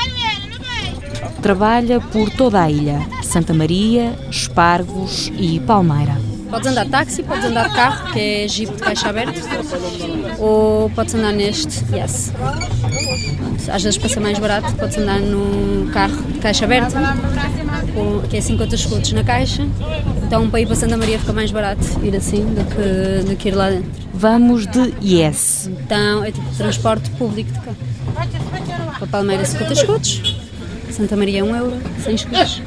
Trabalha 1.43 2.00
por 2.00 2.31
toda 2.31 2.62
a 2.62 2.71
ilha, 2.71 3.00
Santa 3.25 3.52
Maria, 3.52 4.16
Espargos 4.31 5.33
e 5.37 5.59
Palmeira. 5.59 6.16
Podes 6.49 6.69
andar 6.69 6.85
de 6.85 6.90
táxi, 6.93 7.25
podes 7.25 7.45
andar 7.47 7.69
de 7.71 7.75
carro, 7.75 8.12
que 8.12 8.21
é 8.21 8.47
jeep 8.47 8.73
de 8.73 8.83
caixa 8.83 9.09
aberta, 9.09 9.40
ou 10.38 10.88
podes 10.90 11.12
andar 11.16 11.33
neste 11.33 11.85
Yes. 11.93 12.33
Às 13.69 13.83
vezes 13.83 14.12
ser 14.12 14.21
mais 14.21 14.38
barato, 14.38 14.73
podes 14.76 14.97
andar 14.97 15.19
no 15.19 15.90
carro 15.90 16.23
caixa 16.44 16.66
aberta, 16.66 17.00
que 18.28 18.36
é 18.36 18.40
50 18.42 18.74
escudos 18.74 19.12
na 19.12 19.24
caixa. 19.24 19.66
Então 20.26 20.50
para 20.50 20.60
ir 20.60 20.66
para 20.66 20.76
Santa 20.76 20.94
Maria 20.94 21.18
fica 21.18 21.32
mais 21.32 21.50
barato 21.50 21.82
ir 22.02 22.14
assim 22.14 22.44
do 22.44 22.62
que, 22.66 23.30
do 23.30 23.34
que 23.36 23.48
ir 23.48 23.52
lá 23.52 23.70
dentro. 23.70 23.90
Vamos 24.12 24.66
de 24.66 24.92
Yes. 25.02 25.70
Então 25.72 26.22
é 26.22 26.30
tipo 26.30 26.46
transporte 26.54 27.08
público 27.12 27.50
de 27.50 27.60
cá. 27.60 27.72
Para 28.98 29.06
Palmeira 29.06 29.42
50 29.42 29.72
escudos, 29.72 30.36
Santa 30.90 31.16
Maria 31.16 31.42
1 31.42 31.56
euro, 31.56 31.76
100 32.00 32.14
escudos. 32.14 32.62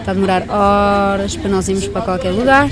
Está 0.00 0.10
a 0.10 0.14
demorar 0.14 0.44
horas 0.50 1.34
para 1.34 1.48
nós 1.48 1.66
irmos 1.66 1.88
para 1.88 2.02
qualquer 2.02 2.30
lugar. 2.30 2.68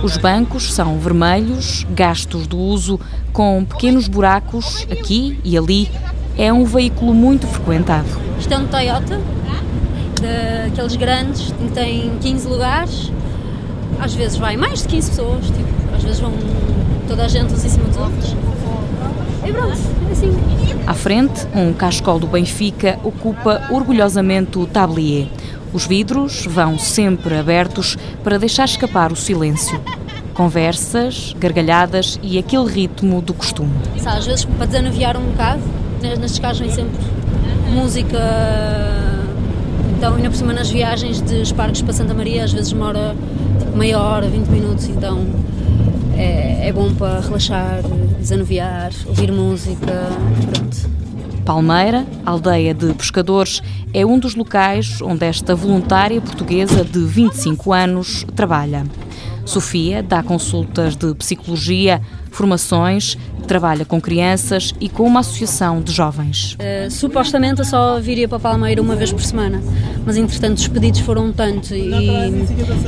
Os 0.00 0.16
bancos 0.16 0.72
são 0.72 0.96
vermelhos, 1.00 1.84
gastos 1.90 2.46
do 2.46 2.56
uso, 2.56 3.00
com 3.38 3.64
pequenos 3.64 4.08
buracos 4.08 4.84
aqui 4.90 5.38
e 5.44 5.56
ali. 5.56 5.88
É 6.36 6.52
um 6.52 6.64
veículo 6.64 7.14
muito 7.14 7.46
frequentado. 7.46 8.08
Isto 8.36 8.52
é 8.52 8.58
um 8.58 8.66
Toyota, 8.66 9.20
daqueles 10.20 10.96
grandes, 10.96 11.52
que 11.52 11.68
tem 11.68 12.18
15 12.20 12.48
lugares. 12.48 13.12
Às 14.00 14.12
vezes 14.12 14.38
vai 14.38 14.56
mais 14.56 14.82
de 14.82 14.88
15 14.88 15.10
pessoas, 15.10 15.46
tipo, 15.46 15.94
às 15.96 16.02
vezes 16.02 16.18
vão 16.18 16.32
toda 17.06 17.26
a 17.26 17.28
gente 17.28 17.54
uns 17.54 17.64
em 17.64 17.68
cima 17.68 17.84
dos 17.86 17.96
outros. 17.96 18.34
E 19.46 19.52
pronto, 19.52 19.78
é 20.08 20.12
assim. 20.12 20.36
À 20.84 20.94
frente, 20.94 21.46
um 21.54 21.72
cascol 21.72 22.18
do 22.18 22.26
Benfica 22.26 22.98
ocupa 23.04 23.68
orgulhosamente 23.70 24.58
o 24.58 24.66
tablier. 24.66 25.28
Os 25.72 25.86
vidros 25.86 26.44
vão 26.44 26.76
sempre 26.76 27.36
abertos 27.36 27.96
para 28.24 28.36
deixar 28.36 28.64
escapar 28.64 29.12
o 29.12 29.16
silêncio. 29.16 29.80
Conversas, 30.38 31.34
gargalhadas 31.36 32.16
e 32.22 32.38
aquele 32.38 32.70
ritmo 32.70 33.20
do 33.20 33.34
costume. 33.34 33.72
Sabe, 34.00 34.18
às 34.18 34.26
vezes, 34.26 34.44
para 34.44 34.66
desanuviar 34.66 35.16
um 35.16 35.32
bocado, 35.32 35.60
nestes 36.00 36.38
carros 36.38 36.60
vem 36.60 36.70
sempre 36.70 36.96
música. 37.68 38.18
Então, 39.96 40.14
ainda 40.14 40.30
por 40.30 40.36
cima 40.36 40.52
nas 40.52 40.70
viagens 40.70 41.20
de 41.20 41.42
Espargos 41.42 41.82
para 41.82 41.92
Santa 41.92 42.14
Maria, 42.14 42.44
às 42.44 42.52
vezes 42.52 42.70
demora 42.70 43.16
tipo, 43.58 43.76
meia 43.76 43.98
hora, 43.98 44.28
20 44.28 44.46
minutos, 44.46 44.88
então 44.88 45.26
é, 46.16 46.68
é 46.68 46.72
bom 46.72 46.94
para 46.94 47.18
relaxar, 47.18 47.80
desanuviar, 48.20 48.92
ouvir 49.08 49.32
música, 49.32 50.08
pronto. 50.52 50.98
Palmeira, 51.44 52.06
aldeia 52.24 52.72
de 52.72 52.94
pescadores, 52.94 53.60
é 53.92 54.06
um 54.06 54.20
dos 54.20 54.36
locais 54.36 55.02
onde 55.02 55.26
esta 55.26 55.56
voluntária 55.56 56.20
portuguesa 56.20 56.84
de 56.84 57.00
25 57.00 57.72
anos 57.72 58.24
trabalha. 58.36 58.84
Sofia 59.48 60.02
dá 60.02 60.22
consultas 60.22 60.94
de 60.94 61.14
psicologia, 61.14 62.02
formações, 62.30 63.16
trabalha 63.46 63.84
com 63.84 63.98
crianças 63.98 64.74
e 64.78 64.90
com 64.90 65.04
uma 65.04 65.20
associação 65.20 65.80
de 65.80 65.90
jovens. 65.90 66.54
Uh, 66.54 66.90
supostamente 66.90 67.60
eu 67.60 67.64
só 67.64 67.98
viria 67.98 68.28
para 68.28 68.38
Palmeira 68.38 68.82
uma 68.82 68.94
vez 68.94 69.10
por 69.10 69.22
semana, 69.22 69.62
mas 70.04 70.18
entretanto 70.18 70.58
os 70.58 70.68
pedidos 70.68 71.00
foram 71.00 71.32
tanto 71.32 71.74
e 71.74 71.90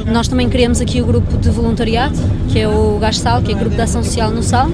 nós 0.06 0.28
também 0.28 0.50
criamos 0.50 0.82
aqui 0.82 1.00
o 1.00 1.06
grupo 1.06 1.38
de 1.38 1.48
voluntariado, 1.48 2.18
que 2.50 2.58
é 2.58 2.68
o 2.68 2.98
Gastal, 2.98 3.40
que 3.42 3.52
é 3.52 3.54
o 3.54 3.58
grupo 3.58 3.74
de 3.74 3.82
ação 3.82 4.04
social 4.04 4.30
no 4.30 4.42
Sal. 4.42 4.68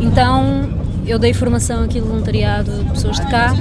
Então 0.00 0.70
eu 1.06 1.18
dei 1.18 1.34
formação 1.34 1.84
aqui 1.84 2.00
de 2.00 2.06
voluntariado 2.06 2.72
de 2.84 2.90
pessoas 2.90 3.16
de 3.20 3.26
cá 3.26 3.54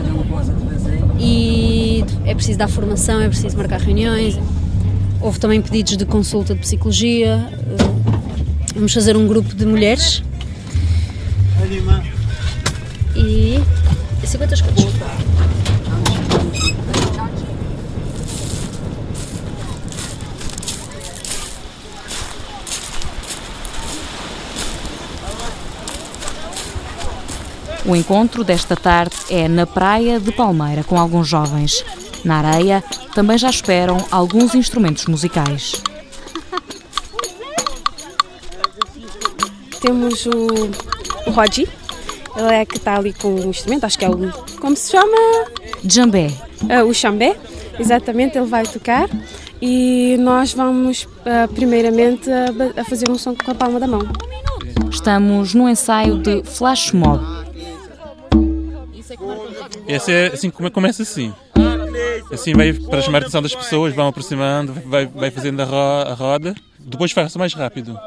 e 1.19 2.05
é 2.25 2.33
preciso 2.33 2.57
dar 2.57 2.69
formação, 2.69 3.19
é 3.19 3.27
preciso 3.27 3.57
marcar 3.57 3.81
reuniões. 3.81 4.39
Houve 5.21 5.39
também 5.39 5.61
pedidos 5.61 5.95
de 5.97 6.05
consulta 6.05 6.55
de 6.55 6.61
psicologia. 6.61 7.47
Vamos 8.73 8.91
fazer 8.91 9.15
um 9.15 9.27
grupo 9.27 9.53
de 9.53 9.65
mulheres. 9.67 10.23
E 13.15 13.59
50 14.25 14.53
escudos. 14.55 14.85
O 27.85 27.95
encontro 27.95 28.43
desta 28.43 28.75
tarde 28.75 29.15
é 29.29 29.47
na 29.47 29.67
praia 29.67 30.19
de 30.19 30.31
Palmeira 30.31 30.83
com 30.83 30.97
alguns 30.97 31.27
jovens. 31.27 31.83
Na 32.23 32.37
areia 32.37 32.83
também 33.13 33.37
já 33.37 33.49
esperam 33.49 33.97
alguns 34.09 34.55
instrumentos 34.55 35.05
musicais. 35.05 35.81
Temos 39.81 40.25
o, 40.27 40.47
o 41.27 41.31
Rogi, 41.31 41.67
ele 42.35 42.53
é 42.53 42.65
que 42.65 42.77
está 42.77 42.97
ali 42.97 43.13
com 43.13 43.33
o 43.33 43.49
instrumento, 43.49 43.85
acho 43.85 43.97
que 43.97 44.05
é 44.05 44.09
o. 44.09 44.31
Como 44.59 44.75
se 44.75 44.91
chama? 44.91 45.47
Jambé. 45.83 46.27
Uh, 46.63 46.87
o 46.87 46.93
chambé, 46.93 47.35
exatamente, 47.79 48.37
ele 48.37 48.47
vai 48.47 48.63
tocar 48.63 49.09
e 49.61 50.15
nós 50.19 50.53
vamos 50.53 51.03
uh, 51.03 51.51
primeiramente 51.53 52.29
a, 52.31 52.81
a 52.81 52.83
fazer 52.83 53.09
um 53.09 53.17
som 53.17 53.35
com 53.35 53.51
a 53.51 53.55
palma 53.55 53.79
da 53.79 53.87
mão. 53.87 54.01
Estamos 54.89 55.53
no 55.53 55.67
ensaio 55.67 56.19
de 56.19 56.43
Flash 56.43 56.91
Mob. 56.91 57.23
Esse 59.87 60.11
é 60.11 60.27
assim 60.27 60.49
como 60.49 60.69
começa 60.71 61.01
assim. 61.03 61.33
Assim 62.31 62.53
vai 62.53 62.71
para 62.73 62.99
a 62.99 63.17
atenção 63.17 63.41
das 63.41 63.53
pessoas, 63.53 63.93
vão 63.93 64.07
aproximando, 64.07 64.73
vai, 64.85 65.05
vai 65.05 65.29
fazendo 65.29 65.61
a, 65.61 65.65
ro 65.65 66.09
a 66.09 66.13
roda. 66.13 66.55
Depois 66.79 67.11
faz 67.11 67.35
mais 67.35 67.53
rápido. 67.53 67.99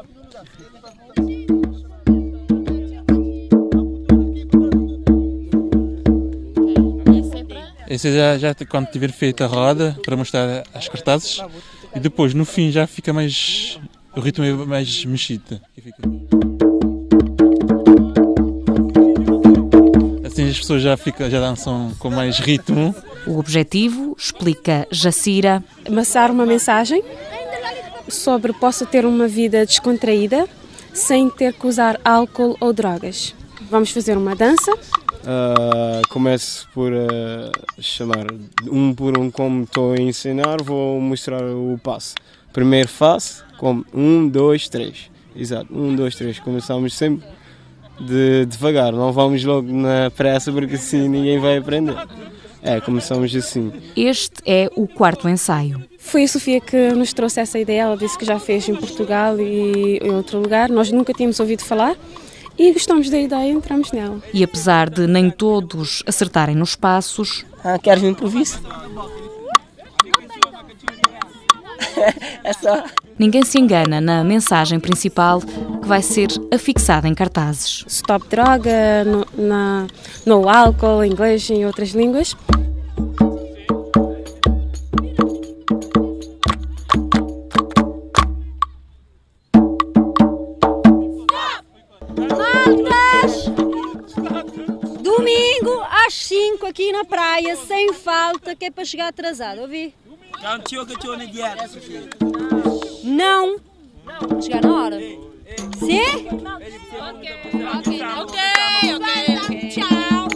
Esse 7.87 8.13
já, 8.13 8.37
já 8.37 8.55
quando 8.67 8.87
tiver 8.87 9.11
feito 9.11 9.43
a 9.43 9.47
roda 9.47 9.97
para 10.03 10.17
mostrar 10.17 10.63
as 10.73 10.89
cartazes 10.89 11.39
e 11.95 11.99
depois 11.99 12.33
no 12.33 12.43
fim 12.43 12.71
já 12.71 12.85
fica 12.87 13.13
mais 13.13 13.79
o 14.15 14.19
ritmo 14.19 14.43
é 14.43 14.51
mais 14.51 15.05
mexido. 15.05 15.61
Assim 20.25 20.49
as 20.49 20.57
pessoas 20.57 20.81
já 20.81 20.97
ficam 20.97 21.29
já 21.29 21.39
dançam 21.39 21.93
com 21.99 22.09
mais 22.09 22.39
ritmo. 22.39 22.93
O 23.27 23.39
objetivo, 23.39 24.15
explica 24.17 24.87
Jacira, 24.91 25.63
Amassar 25.87 26.31
uma 26.31 26.45
mensagem 26.45 27.03
sobre 28.07 28.53
possa 28.53 28.85
ter 28.85 29.05
uma 29.05 29.27
vida 29.27 29.65
descontraída 29.65 30.47
sem 30.93 31.29
ter 31.29 31.53
que 31.53 31.65
usar 31.65 31.99
álcool 32.05 32.55
ou 32.59 32.71
drogas. 32.71 33.33
Vamos 33.69 33.89
fazer 33.91 34.17
uma 34.17 34.35
dança. 34.35 34.71
Uh, 34.73 36.07
começo 36.09 36.69
por 36.71 36.93
uh, 36.93 37.51
chamar 37.81 38.27
um 38.69 38.93
por 38.93 39.17
um 39.17 39.31
como 39.31 39.63
estou 39.63 39.93
a 39.93 39.97
ensinar, 39.97 40.61
vou 40.61 41.01
mostrar 41.01 41.43
o 41.43 41.79
passo. 41.83 42.13
Primeiro 42.53 42.87
faço, 42.87 43.43
como 43.57 43.83
um, 43.91 44.27
dois, 44.29 44.69
três. 44.69 45.09
Exato, 45.35 45.67
um, 45.75 45.95
dois, 45.95 46.15
três. 46.15 46.39
Começamos 46.39 46.93
sempre 46.93 47.27
de 47.99 48.45
devagar, 48.45 48.93
não 48.93 49.11
vamos 49.11 49.43
logo 49.43 49.71
na 49.73 50.11
pressa 50.11 50.51
porque 50.51 50.75
assim 50.75 51.09
ninguém 51.09 51.39
vai 51.39 51.57
aprender. 51.57 51.95
É, 52.65 52.81
começamos 52.81 53.33
assim. 53.35 53.71
Este 53.95 54.41
é 54.43 54.67
o 54.75 54.87
quarto 54.87 55.29
ensaio. 55.29 55.83
Foi 55.99 56.23
a 56.23 56.27
Sofia 56.27 56.59
que 56.59 56.89
nos 56.93 57.13
trouxe 57.13 57.39
essa 57.39 57.59
ideia. 57.59 57.83
Ela 57.83 57.95
disse 57.95 58.17
que 58.17 58.25
já 58.25 58.39
fez 58.39 58.67
em 58.67 58.75
Portugal 58.75 59.39
e 59.39 59.99
em 60.01 60.09
outro 60.09 60.39
lugar. 60.39 60.67
Nós 60.69 60.91
nunca 60.91 61.13
tínhamos 61.13 61.39
ouvido 61.39 61.63
falar 61.63 61.95
e 62.57 62.73
gostamos 62.73 63.07
da 63.07 63.19
ideia 63.19 63.51
e 63.51 63.55
entramos 63.55 63.91
nela. 63.91 64.19
E 64.33 64.43
apesar 64.43 64.89
de 64.89 65.05
nem 65.05 65.29
todos 65.29 66.01
acertarem 66.07 66.55
nos 66.55 66.75
passos. 66.75 67.45
Ah, 67.63 67.77
queres 67.77 68.01
um 68.01 68.09
improviso? 68.09 68.59
é 72.43 72.53
só. 72.53 72.83
Ninguém 73.17 73.45
se 73.45 73.59
engana 73.59 74.01
na 74.01 74.23
mensagem 74.23 74.79
principal 74.79 75.39
que 75.39 75.87
vai 75.87 76.01
ser 76.01 76.29
afixada 76.51 77.07
em 77.07 77.13
cartazes. 77.13 77.85
Stop 77.87 78.27
droga, 78.27 79.05
no, 79.05 79.25
na, 79.37 79.87
no 80.25 80.49
álcool, 80.49 81.03
em 81.03 81.11
inglês 81.11 81.47
e 81.49 81.53
em 81.53 81.65
outras 81.65 81.91
línguas. 81.91 82.35
Sem 98.25 98.31
falta, 98.31 98.55
que 98.55 98.65
é 98.65 98.71
para 98.71 98.85
chegar 98.85 99.07
atrasado, 99.07 99.61
ouvi? 99.61 99.93
Não! 103.03 103.57
Chegar 104.41 104.61
na 104.63 104.73
hora. 104.73 104.99
Sim? 104.99 106.27
Ok, 107.81 108.01
ok, 108.17 108.39
ok. 108.95 109.69
Tchau. 109.69 110.27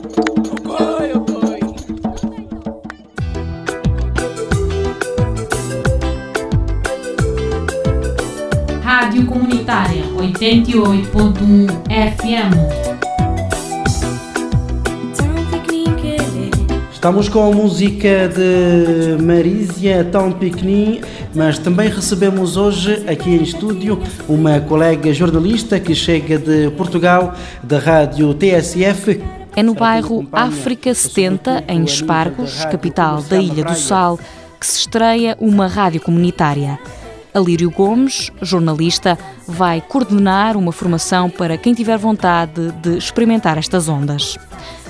Rádio 8.83 9.25
Comunitária 9.27 10.03
88.1 10.15 11.67
FM. 12.17 12.88
Estamos 16.99 17.29
com 17.29 17.49
a 17.49 17.55
música 17.55 18.27
de 18.27 19.23
Marísia 19.23 20.03
Tão 20.03 20.33
Pequenin, 20.33 20.99
mas 21.33 21.57
também 21.57 21.87
recebemos 21.87 22.57
hoje 22.57 23.05
aqui 23.07 23.29
em 23.29 23.41
estúdio 23.41 24.03
uma 24.27 24.59
colega 24.59 25.13
jornalista 25.13 25.79
que 25.79 25.95
chega 25.95 26.37
de 26.37 26.69
Portugal, 26.71 27.33
da 27.63 27.79
rádio 27.79 28.33
TSF. 28.33 29.23
É 29.55 29.63
no 29.63 29.75
bairro 29.75 30.27
África 30.29 30.93
70, 30.93 31.63
em 31.69 31.85
Espargos, 31.85 32.65
capital 32.65 33.21
da 33.21 33.37
Ilha 33.37 33.63
do 33.63 33.75
Sal, 33.75 34.19
que 34.59 34.67
se 34.67 34.79
estreia 34.79 35.37
uma 35.39 35.67
rádio 35.67 36.01
comunitária. 36.01 36.77
Alírio 37.33 37.71
Gomes, 37.71 38.29
jornalista, 38.41 39.17
vai 39.47 39.79
coordenar 39.79 40.57
uma 40.57 40.73
formação 40.73 41.29
para 41.29 41.57
quem 41.57 41.73
tiver 41.73 41.97
vontade 41.97 42.73
de 42.81 42.97
experimentar 42.97 43.57
estas 43.57 43.87
ondas. 43.87 44.37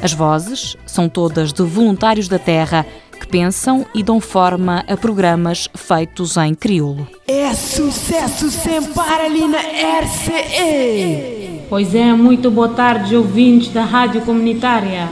As 0.01 0.13
vozes 0.13 0.77
são 0.85 1.09
todas 1.09 1.51
de 1.51 1.63
voluntários 1.63 2.27
da 2.27 2.39
terra 2.39 2.85
que 3.19 3.27
pensam 3.27 3.85
e 3.93 4.01
dão 4.01 4.21
forma 4.21 4.83
a 4.87 4.95
programas 4.95 5.67
feitos 5.75 6.37
em 6.37 6.55
crioulo. 6.55 7.05
É 7.27 7.53
sucesso 7.53 8.49
sem 8.49 8.81
para 8.93 9.25
ali 9.25 9.45
na 9.45 9.59
RCE! 9.59 11.59
Pois 11.69 11.93
é, 11.93 12.13
muito 12.13 12.49
boa 12.49 12.69
tarde, 12.69 13.15
ouvintes 13.15 13.69
da 13.69 13.83
Rádio 13.83 14.21
Comunitária. 14.21 15.09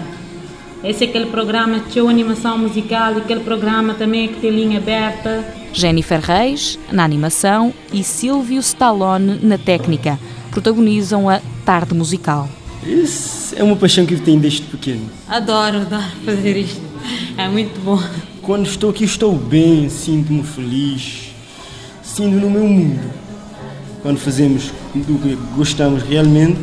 Esse 0.84 1.04
é 1.04 1.08
aquele 1.08 1.26
programa 1.26 1.82
que 1.82 1.92
tinha 1.92 2.10
animação 2.10 2.58
musical 2.58 3.16
e 3.16 3.18
aquele 3.18 3.42
programa 3.42 3.94
também 3.94 4.30
que 4.30 4.40
tem 4.40 4.52
linha 4.52 4.78
aberta. 4.78 5.44
Jennifer 5.74 6.22
Reis, 6.22 6.80
na 6.92 7.04
animação, 7.04 7.74
e 7.92 8.04
Silvio 8.04 8.60
Stallone, 8.60 9.40
na 9.44 9.58
técnica, 9.58 10.18
protagonizam 10.50 11.30
a 11.30 11.42
Tarde 11.66 11.94
Musical. 11.94 12.48
Isso 12.88 13.54
é 13.58 13.64
uma 13.64 13.76
paixão 13.76 14.06
que 14.06 14.14
eu 14.14 14.20
tenho 14.20 14.40
desde 14.40 14.62
pequeno. 14.62 15.10
Adoro, 15.28 15.82
adoro 15.82 16.04
fazer 16.24 16.56
isto. 16.56 16.82
É 17.38 17.48
muito 17.50 17.80
bom. 17.82 18.02
Quando 18.42 18.66
estou 18.66 18.92
aqui, 18.92 19.04
estou 19.04 19.36
bem, 19.36 19.90
sinto-me 19.90 20.42
feliz, 20.42 21.32
sinto 22.02 22.36
no 22.38 22.50
meu 22.50 22.66
mundo. 22.66 23.12
Quando 24.02 24.18
fazemos 24.18 24.72
do 24.96 25.20
que 25.20 25.36
gostamos 25.56 26.02
realmente, 26.04 26.62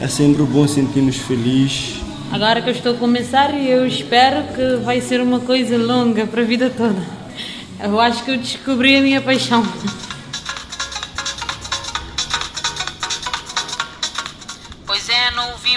é 0.00 0.06
sempre 0.06 0.42
bom 0.42 0.68
sentir-nos 0.68 1.16
felizes. 1.16 2.02
Agora 2.30 2.60
que 2.60 2.68
eu 2.68 2.74
estou 2.74 2.92
a 2.94 2.96
começar, 2.98 3.54
eu 3.54 3.86
espero 3.86 4.44
que 4.54 4.84
vai 4.84 5.00
ser 5.00 5.20
uma 5.20 5.40
coisa 5.40 5.78
longa 5.78 6.26
para 6.26 6.42
a 6.42 6.44
vida 6.44 6.68
toda. 6.68 7.02
Eu 7.82 7.98
acho 7.98 8.22
que 8.24 8.30
eu 8.32 8.36
descobri 8.36 8.96
a 8.96 9.00
minha 9.00 9.20
paixão. 9.20 9.66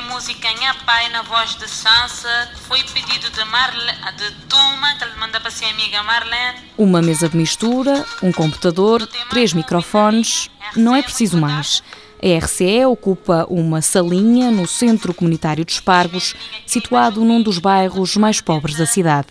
Música 0.05 0.47
em 0.47 0.85
Pai 0.85 1.09
na 1.09 1.21
voz 1.21 1.55
de 1.55 1.67
Sansa, 1.67 2.49
foi 2.67 2.81
pedido 2.83 3.29
de, 3.29 3.43
Marle, 3.45 3.91
de 4.17 4.31
Tuma, 4.47 4.95
que 4.97 5.03
ele 5.03 5.15
manda 5.15 5.39
para 5.39 5.51
ser 5.51 5.65
amiga 5.65 6.01
Marlene. 6.03 6.59
Uma 6.77 7.01
mesa 7.01 7.27
de 7.27 7.37
mistura, 7.37 8.05
um 8.21 8.31
computador, 8.31 9.05
três 9.29 9.53
microfones, 9.53 10.49
não 10.75 10.95
é 10.95 11.01
preciso 11.01 11.37
mais. 11.37 11.81
A 12.21 12.45
RCE 12.45 12.85
ocupa 12.85 13.45
uma 13.49 13.81
salinha 13.81 14.49
no 14.51 14.67
Centro 14.67 15.13
Comunitário 15.13 15.65
de 15.65 15.73
Espargos, 15.73 16.35
situado 16.65 17.23
num 17.23 17.41
dos 17.41 17.59
bairros 17.59 18.15
mais 18.15 18.39
pobres 18.39 18.77
da 18.77 18.85
cidade. 18.85 19.27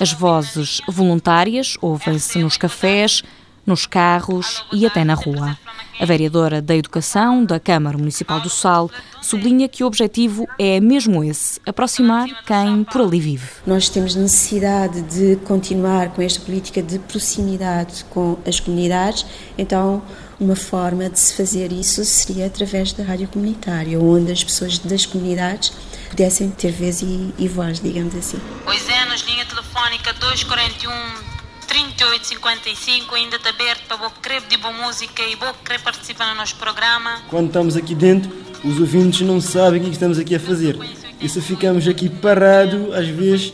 As 0.00 0.12
vozes 0.12 0.80
voluntárias 0.88 1.76
ouvem-se 1.80 2.38
nos 2.38 2.56
cafés, 2.56 3.22
nos 3.64 3.86
carros 3.86 4.64
e 4.72 4.86
até 4.86 5.04
na 5.04 5.14
rua. 5.14 5.58
A 5.98 6.04
vereadora 6.04 6.60
da 6.60 6.76
Educação 6.76 7.44
da 7.44 7.58
Câmara 7.58 7.96
Municipal 7.96 8.40
do 8.40 8.50
Sal 8.50 8.90
sublinha 9.22 9.68
que 9.68 9.82
o 9.82 9.86
objetivo 9.86 10.46
é 10.58 10.78
mesmo 10.78 11.24
esse, 11.24 11.58
aproximar 11.66 12.28
quem 12.44 12.84
por 12.84 13.00
ali 13.00 13.18
vive. 13.18 13.48
Nós 13.66 13.88
temos 13.88 14.14
necessidade 14.14 15.00
de 15.02 15.36
continuar 15.44 16.10
com 16.10 16.20
esta 16.20 16.40
política 16.40 16.82
de 16.82 16.98
proximidade 16.98 18.04
com 18.10 18.38
as 18.46 18.60
comunidades, 18.60 19.24
então 19.56 20.02
uma 20.38 20.54
forma 20.54 21.08
de 21.08 21.18
se 21.18 21.34
fazer 21.34 21.72
isso 21.72 22.04
seria 22.04 22.46
através 22.46 22.92
da 22.92 23.02
rádio 23.02 23.28
comunitária, 23.28 23.98
onde 23.98 24.30
as 24.32 24.44
pessoas 24.44 24.78
das 24.78 25.06
comunidades 25.06 25.72
pudessem 26.10 26.50
ter 26.50 26.72
vez 26.72 27.00
e, 27.00 27.34
e 27.38 27.48
voz, 27.48 27.80
digamos 27.80 28.14
assim. 28.14 28.38
Pois 28.64 28.86
é, 28.88 29.04
nos 29.06 29.22
linha 29.22 29.46
telefónica 29.46 30.12
241 30.12 31.35
3855 31.76 33.14
ainda 33.14 33.36
está 33.36 33.50
aberto 33.50 33.82
para 33.86 33.98
você 33.98 34.14
querer 34.22 34.40
de 34.48 34.56
boa 34.56 34.72
música 34.72 35.22
e 35.22 35.36
você 35.36 35.52
querer 35.62 35.80
participar 35.80 36.30
no 36.30 36.36
nosso 36.36 36.56
programa. 36.56 37.18
Quando 37.28 37.48
estamos 37.48 37.76
aqui 37.76 37.94
dentro, 37.94 38.32
os 38.64 38.80
ouvintes 38.80 39.20
não 39.20 39.42
sabem 39.42 39.82
o 39.82 39.84
que 39.84 39.90
estamos 39.90 40.18
aqui 40.18 40.34
a 40.34 40.40
fazer. 40.40 40.78
E 41.20 41.28
se 41.28 41.38
ficamos 41.42 41.86
aqui 41.86 42.08
parados, 42.08 42.94
às 42.94 43.06
vezes 43.08 43.52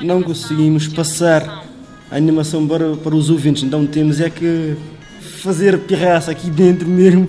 não 0.00 0.22
conseguimos 0.22 0.88
passar 0.88 1.62
a 2.10 2.16
animação 2.16 2.66
para, 2.66 2.96
para 2.96 3.14
os 3.14 3.28
ouvintes. 3.28 3.62
Então 3.64 3.86
temos 3.86 4.18
é 4.18 4.30
que 4.30 4.74
fazer 5.42 5.78
pirraça 5.80 6.30
aqui 6.30 6.48
dentro 6.48 6.88
mesmo. 6.88 7.28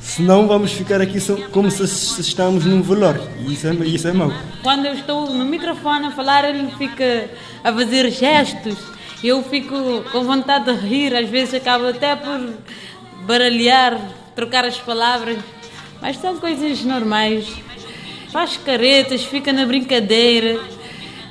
Senão 0.00 0.46
vamos 0.46 0.70
ficar 0.70 1.00
aqui 1.00 1.18
como 1.50 1.68
se 1.68 1.82
estamos 2.20 2.64
num 2.64 2.80
velório. 2.80 3.22
E 3.40 3.54
isso 3.54 3.66
é, 3.66 3.72
isso 3.86 4.06
é 4.06 4.12
mau. 4.12 4.32
Quando 4.62 4.86
eu 4.86 4.94
estou 4.94 5.30
no 5.30 5.44
microfone 5.44 6.06
a 6.06 6.10
falar, 6.12 6.44
ele 6.44 6.70
fica 6.78 7.28
a 7.64 7.72
fazer 7.72 8.08
gestos. 8.12 8.94
Eu 9.24 9.42
fico 9.42 10.04
com 10.12 10.22
vontade 10.22 10.66
de 10.70 10.86
rir, 10.86 11.16
às 11.16 11.30
vezes 11.30 11.54
acabo 11.54 11.86
até 11.86 12.14
por 12.14 12.46
baralhar, 13.22 13.98
trocar 14.36 14.66
as 14.66 14.78
palavras. 14.78 15.38
Mas 16.02 16.18
são 16.18 16.36
coisas 16.36 16.84
normais. 16.84 17.50
Faz 18.30 18.58
caretas, 18.58 19.24
fica 19.24 19.50
na 19.50 19.64
brincadeira, 19.64 20.60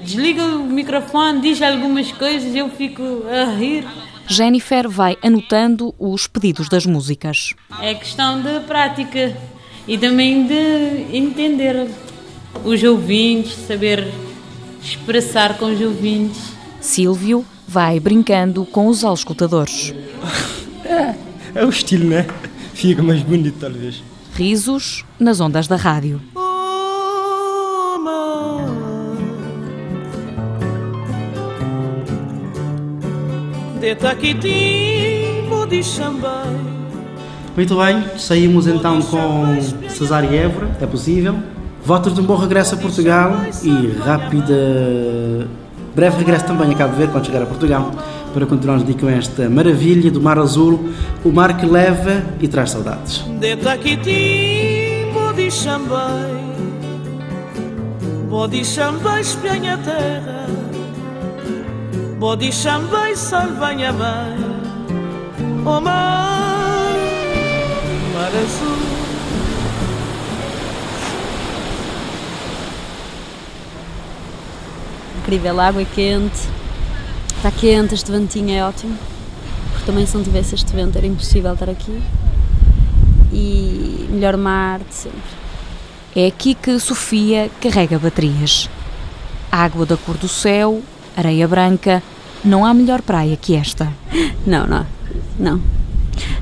desliga 0.02 0.44
o 0.44 0.64
microfone, 0.66 1.40
diz 1.40 1.62
algumas 1.62 2.12
coisas 2.12 2.56
eu 2.56 2.68
fico 2.68 3.04
a 3.30 3.56
rir. 3.56 3.86
Jennifer 4.26 4.90
vai 4.90 5.16
anotando 5.22 5.94
os 6.00 6.26
pedidos 6.26 6.68
das 6.68 6.88
músicas. 6.88 7.54
É 7.80 7.94
questão 7.94 8.42
de 8.42 8.60
prática 8.62 9.38
e 9.88 10.00
também 10.00 10.48
de 10.48 11.16
entender 11.16 11.88
os 12.66 12.82
ouvintes, 12.82 13.54
saber 13.68 14.12
expressar 14.82 15.60
com 15.60 15.66
os 15.66 15.80
ouvintes. 15.80 16.42
Silvio 16.82 17.46
vai 17.74 18.00
brincando 18.00 18.66
com 18.66 18.86
os 18.86 19.04
auscultadores. 19.04 19.96
É, 20.86 21.16
é 21.56 21.66
o 21.66 21.70
estilo, 21.70 22.08
né? 22.08 22.28
Fica 22.72 23.02
mais 23.02 23.24
bonito, 23.24 23.58
talvez. 23.60 24.04
Risos 24.36 25.04
nas 25.20 25.40
ondas 25.40 25.68
da 25.68 25.76
rádio. 25.76 26.22
Muito 37.56 37.76
bem, 37.76 38.20
saímos 38.20 38.68
então 38.68 39.02
com 39.02 39.90
Cesária 39.90 40.30
Évora, 40.30 40.78
é 40.80 40.86
possível. 40.86 41.36
Votos 41.84 42.14
de 42.14 42.22
um 42.22 42.24
bom 42.24 42.36
regresso 42.36 42.76
a 42.76 42.78
Portugal 42.78 43.32
e 43.64 43.98
rápida. 43.98 45.63
Breve 45.96 46.18
regresso 46.18 46.46
também 46.46 46.72
a 46.72 46.76
Cabo 46.76 46.96
Verde 46.96 47.12
quando 47.12 47.26
chegar 47.26 47.42
a 47.42 47.46
Portugal, 47.46 47.92
para 48.34 48.46
continuarmos 48.46 48.96
com 48.96 49.08
esta 49.08 49.50
maravilha 49.50 50.10
do 50.10 50.20
Mar 50.20 50.40
Azul, 50.40 50.90
o 51.24 51.32
mar 51.32 51.56
que 51.58 51.66
leva 51.66 52.24
e 52.42 52.48
traz 52.48 52.72
saudades. 52.72 53.20
De 53.40 53.56
Taquiti, 53.56 55.12
bodi 55.14 55.52
chambai, 55.52 56.44
bodi 58.30 58.66
chambai 58.66 59.22
espelha 59.22 59.76
a 59.76 59.78
terra, 59.78 60.48
bodi 62.18 62.52
chambai 62.52 63.16
salvanha 63.16 63.94
mãe, 63.94 64.38
o 65.62 65.82
mar, 65.82 66.96
mar 68.14 68.32
azul. 68.42 68.93
Incrível, 75.34 75.60
a 75.62 75.68
água 75.68 75.82
é 75.82 75.86
quente, 75.86 76.48
está 77.38 77.50
quente, 77.50 77.96
este 77.96 78.12
ventinho 78.12 78.52
é 78.52 78.64
ótimo, 78.64 78.96
porque 79.72 79.84
também 79.84 80.06
se 80.06 80.16
não 80.16 80.24
tivesse 80.24 80.54
este 80.54 80.72
vento 80.76 80.96
era 80.96 81.08
impossível 81.08 81.54
estar 81.54 81.72
aqui. 81.72 82.00
E 83.32 84.08
melhor 84.12 84.38
mar 84.38 84.82
de 84.82 84.94
sempre. 84.94 85.20
É 86.16 86.28
aqui 86.28 86.54
que 86.54 86.80
Sofia 86.80 87.50
carrega 87.60 87.98
baterias. 87.98 88.70
Água 89.52 89.88
da 89.88 89.98
cor 89.98 90.18
do 90.18 90.28
céu, 90.28 90.84
areia 91.18 91.48
branca, 91.48 92.04
não 92.46 92.64
há 92.64 92.72
melhor 92.72 93.02
praia 93.02 93.36
que 93.36 93.56
esta. 93.56 93.92
Não, 94.46 94.68
não, 94.68 94.86
não. 95.40 95.62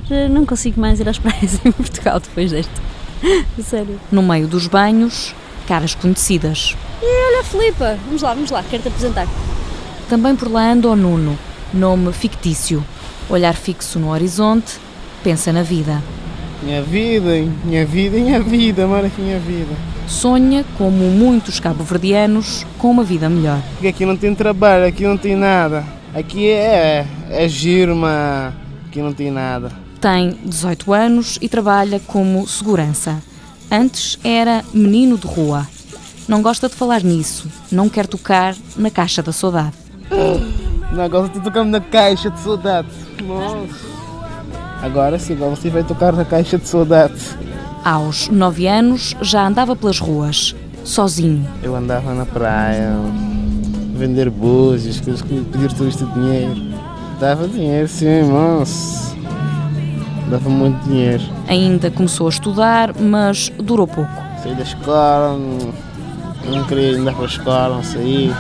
Já 0.10 0.28
Não 0.28 0.46
consigo 0.46 0.82
mais 0.82 1.00
ir 1.00 1.08
às 1.08 1.18
praias 1.18 1.62
em 1.64 1.72
Portugal 1.72 2.20
depois 2.20 2.52
deste. 2.52 2.74
Sério. 3.64 3.98
No 4.12 4.22
meio 4.22 4.50
dos 4.50 4.68
banhos, 4.68 5.34
caras 5.66 5.96
conhecidas. 5.96 6.76
A 7.42 7.44
Filipa, 7.44 7.98
vamos 8.06 8.22
lá, 8.22 8.36
vamos 8.36 8.52
lá, 8.52 8.62
quero-te 8.62 8.90
apresentar. 8.90 9.28
Também 10.08 10.36
por 10.36 10.48
lá 10.48 10.74
anda 10.74 10.88
o 10.88 10.96
Nuno, 10.96 11.36
nome 11.74 12.14
fictício. 12.14 12.86
Olhar 13.28 13.56
fixo 13.56 13.98
no 13.98 14.12
horizonte, 14.12 14.78
pensa 15.24 15.52
na 15.52 15.64
vida. 15.64 16.04
Minha 16.62 16.84
vida, 16.84 17.32
minha 17.66 17.84
vida, 17.84 18.18
minha 18.18 18.40
vida, 18.40 18.86
mano, 18.86 19.10
que 19.10 19.20
minha 19.20 19.40
vida. 19.40 19.74
Sonha, 20.08 20.64
como 20.78 21.04
muitos 21.10 21.60
cabo-verdianos, 21.60 22.64
com 22.78 22.92
uma 22.92 23.04
vida 23.04 23.28
melhor. 23.28 23.60
Porque 23.72 23.88
aqui 23.88 24.06
não 24.06 24.16
tem 24.16 24.36
trabalho, 24.36 24.86
aqui 24.86 25.04
não 25.04 25.18
tem 25.18 25.36
nada. 25.36 25.84
Aqui 26.14 26.48
é, 26.48 27.08
é 27.28 27.48
giro, 27.48 27.96
mas 27.96 28.54
aqui 28.88 29.02
não 29.02 29.14
tem 29.14 29.32
nada. 29.32 29.72
Tem 30.00 30.38
18 30.46 30.94
anos 30.94 31.40
e 31.42 31.50
trabalha 31.50 32.00
como 32.06 32.48
segurança. 32.48 33.20
Antes 33.72 34.20
era 34.24 34.64
menino 34.72 35.18
de 35.18 35.26
rua. 35.26 35.68
Não 36.32 36.42
gosta 36.42 36.70
de 36.70 36.76
falar 36.76 37.04
nisso, 37.04 37.50
não 37.70 37.90
quer 37.90 38.08
tocar 38.08 38.56
na 38.78 38.90
caixa 38.90 39.22
da 39.22 39.34
saudade. 39.34 39.74
Não, 40.94 41.04
agora 41.04 41.28
você 41.28 41.42
tocando 41.42 41.72
na 41.72 41.82
caixa 41.82 42.32
de 42.32 42.40
saudade. 42.40 42.88
Nossa. 43.22 43.68
Agora 44.82 45.20
sim, 45.20 45.34
agora 45.34 45.58
você 45.58 45.70
vai 45.70 45.84
tocar 45.84 46.14
na 46.14 46.24
caixa 46.24 46.58
de 46.58 46.66
saudade. 46.70 47.16
Aos 47.84 48.30
9 48.30 48.66
anos 48.66 49.14
já 49.22 49.46
andava 49.46 49.76
pelas 49.76 50.00
ruas, 50.00 50.56
sozinho. 50.86 51.46
Eu 51.62 51.76
andava 51.76 52.14
na 52.14 52.26
praia, 52.26 52.94
vender 53.94 54.30
búzios, 54.30 55.02
coisas 55.02 55.22
que 55.22 55.42
pedir 55.52 55.74
turista 55.74 56.06
dinheiro. 56.06 56.56
Dava 57.20 57.46
dinheiro, 57.46 57.90
sim, 57.90 58.24
nossa. 58.24 59.18
Dava 60.30 60.50
muito 60.50 60.82
dinheiro. 60.86 61.24
Ainda 61.50 61.92
começou 61.92 62.28
a 62.28 62.30
estudar, 62.30 62.96
mas 62.98 63.52
durou 63.62 63.86
pouco. 63.86 64.10
Saí 64.42 64.56
da 64.56 64.64
escola, 64.64 65.38
não, 66.46 66.64
queria 66.66 66.98
andar 66.98 67.14
para 67.14 67.24
a 67.24 67.28
escola, 67.28 67.76
não 67.76 67.84
saí. 67.84 68.34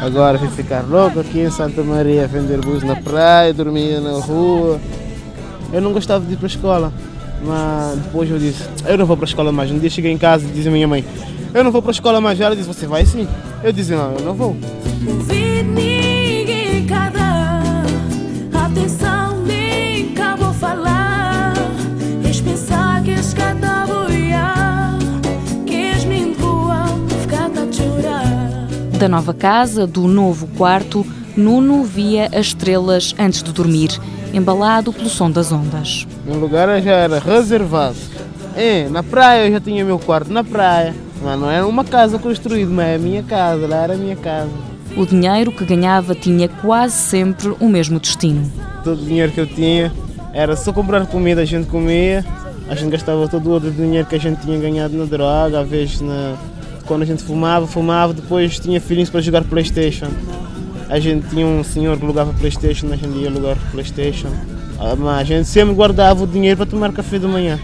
Agora 0.00 0.38
fui 0.38 0.48
ficar 0.48 0.82
louco 0.82 1.20
aqui 1.20 1.40
em 1.40 1.50
Santa 1.50 1.82
Maria, 1.82 2.26
vender 2.26 2.60
búzios 2.60 2.84
na 2.84 2.96
praia, 2.96 3.52
dormia 3.52 4.00
na 4.00 4.12
rua. 4.20 4.80
Eu 5.72 5.80
não 5.80 5.92
gostava 5.92 6.24
de 6.24 6.32
ir 6.32 6.36
para 6.36 6.46
a 6.46 6.48
escola, 6.48 6.92
mas 7.44 7.98
depois 7.98 8.30
eu 8.30 8.38
disse, 8.38 8.64
eu 8.86 8.96
não 8.96 9.04
vou 9.04 9.16
para 9.16 9.26
a 9.26 9.28
escola 9.28 9.52
mais. 9.52 9.70
Um 9.70 9.78
dia 9.78 9.90
cheguei 9.90 10.12
em 10.12 10.18
casa 10.18 10.46
e 10.46 10.50
disse 10.52 10.68
à 10.68 10.70
minha 10.70 10.86
mãe, 10.86 11.04
eu 11.52 11.64
não 11.64 11.72
vou 11.72 11.82
para 11.82 11.90
a 11.90 11.92
escola 11.92 12.20
mais. 12.20 12.40
Ela 12.40 12.54
disse, 12.54 12.68
você 12.68 12.86
vai 12.86 13.04
sim? 13.04 13.26
Eu 13.62 13.72
disse, 13.72 13.92
não, 13.92 14.12
eu 14.12 14.20
não 14.24 14.34
vou. 14.34 14.56
Da 28.98 29.08
nova 29.08 29.32
casa, 29.32 29.86
do 29.86 30.08
novo 30.08 30.48
quarto, 30.56 31.06
Nuno 31.36 31.84
via 31.84 32.26
as 32.34 32.46
estrelas 32.46 33.14
antes 33.16 33.44
de 33.44 33.52
dormir, 33.52 33.90
embalado 34.34 34.92
pelo 34.92 35.08
som 35.08 35.30
das 35.30 35.52
ondas. 35.52 36.04
Meu 36.26 36.36
lugar 36.40 36.68
já 36.82 36.90
era 36.90 37.20
reservado. 37.20 37.96
É, 38.56 38.88
na 38.88 39.04
praia 39.04 39.46
eu 39.46 39.52
já 39.52 39.60
tinha 39.60 39.84
meu 39.84 40.00
quarto, 40.00 40.32
na 40.32 40.42
praia. 40.42 40.96
Mas 41.22 41.38
não 41.38 41.48
era 41.48 41.64
uma 41.64 41.84
casa 41.84 42.18
construída, 42.18 42.72
mas 42.72 42.86
é 42.88 42.94
a 42.96 42.98
minha 42.98 43.22
casa, 43.22 43.68
lá 43.68 43.76
era 43.84 43.94
a 43.94 43.96
minha 43.96 44.16
casa. 44.16 44.50
O 44.96 45.06
dinheiro 45.06 45.52
que 45.52 45.64
ganhava 45.64 46.12
tinha 46.16 46.48
quase 46.48 46.96
sempre 46.96 47.54
o 47.60 47.68
mesmo 47.68 48.00
destino. 48.00 48.50
Todo 48.82 49.00
o 49.00 49.04
dinheiro 49.04 49.30
que 49.30 49.40
eu 49.40 49.46
tinha 49.46 49.92
era 50.32 50.56
só 50.56 50.72
comprar 50.72 51.06
comida, 51.06 51.42
a 51.42 51.44
gente 51.44 51.68
comia. 51.68 52.24
A 52.68 52.74
gente 52.74 52.90
gastava 52.90 53.28
todo 53.28 53.46
o 53.46 53.52
outro 53.52 53.70
dinheiro 53.70 54.08
que 54.08 54.16
a 54.16 54.20
gente 54.20 54.40
tinha 54.40 54.58
ganhado 54.58 54.96
na 54.96 55.04
droga, 55.04 55.60
às 55.60 55.68
vezes 55.68 56.00
na... 56.00 56.34
quando 56.88 57.02
a 57.02 57.04
gente 57.04 57.22
fumava, 57.22 57.66
fumava, 57.66 58.14
depois 58.14 58.58
tinha 58.58 58.80
filhinhos 58.80 59.10
para 59.10 59.20
jogar 59.20 59.44
Playstation. 59.44 60.08
A 60.88 60.98
gente 60.98 61.28
tinha 61.28 61.46
um 61.46 61.62
senhor 61.62 61.98
que 61.98 62.02
alugava 62.02 62.32
Playstation, 62.32 62.86
a 62.90 62.96
gente 62.96 63.16
ia 63.18 63.28
alugar 63.28 63.58
Playstation. 63.70 64.28
Ah, 64.80 64.96
Mas 64.96 65.20
a 65.20 65.24
gente 65.24 65.46
sempre 65.46 65.74
guardava 65.74 66.24
o 66.24 66.26
dinheiro 66.26 66.56
para 66.56 66.66
tomar 66.66 66.90
café 66.92 67.18
da 67.18 67.28
manhã. 67.28 67.60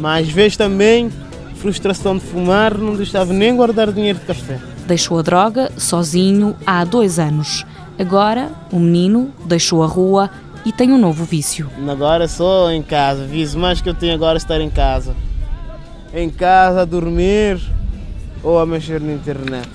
Mas 0.00 0.26
às 0.26 0.32
vezes 0.32 0.56
também, 0.56 1.10
frustração 1.56 2.16
de 2.16 2.24
fumar, 2.24 2.76
não 2.76 2.96
deixava 2.96 3.34
nem 3.34 3.54
guardar 3.54 3.92
dinheiro 3.92 4.18
de 4.18 4.24
café. 4.24 4.58
Deixou 4.86 5.18
a 5.18 5.22
droga 5.22 5.70
sozinho 5.76 6.56
há 6.66 6.84
dois 6.84 7.18
anos. 7.18 7.66
Agora, 7.98 8.50
o 8.72 8.78
menino 8.78 9.30
deixou 9.44 9.82
a 9.82 9.86
rua 9.86 10.30
e 10.64 10.72
tem 10.72 10.90
um 10.90 10.98
novo 10.98 11.24
vício. 11.24 11.68
Agora 11.86 12.26
só 12.26 12.70
em 12.70 12.82
casa, 12.82 13.26
viso 13.26 13.58
mais 13.58 13.82
que 13.82 13.88
eu 13.88 13.94
tenho 13.94 14.14
agora 14.14 14.36
é 14.36 14.38
estar 14.38 14.60
em 14.60 14.70
casa. 14.70 15.14
Em 16.14 16.30
casa, 16.30 16.82
a 16.82 16.84
dormir 16.84 17.60
ou 18.44 18.58
a 18.58 18.66
mexer 18.66 19.00
na 19.00 19.12
internet. 19.12 19.68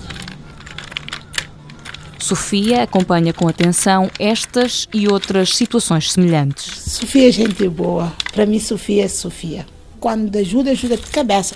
Sofia 2.19 2.83
acompanha 2.83 3.33
com 3.33 3.47
atenção 3.47 4.09
estas 4.19 4.87
e 4.93 5.07
outras 5.07 5.49
situações 5.55 6.11
semelhantes. 6.11 6.79
Sofia 6.85 7.27
é 7.27 7.31
gente 7.31 7.67
boa. 7.67 8.13
Para 8.31 8.45
mim, 8.45 8.59
Sofia 8.59 9.05
é 9.05 9.07
Sofia. 9.07 9.65
Quando 9.99 10.35
ajuda, 10.37 10.69
ajuda 10.69 10.95
de 10.95 11.07
cabeça. 11.07 11.55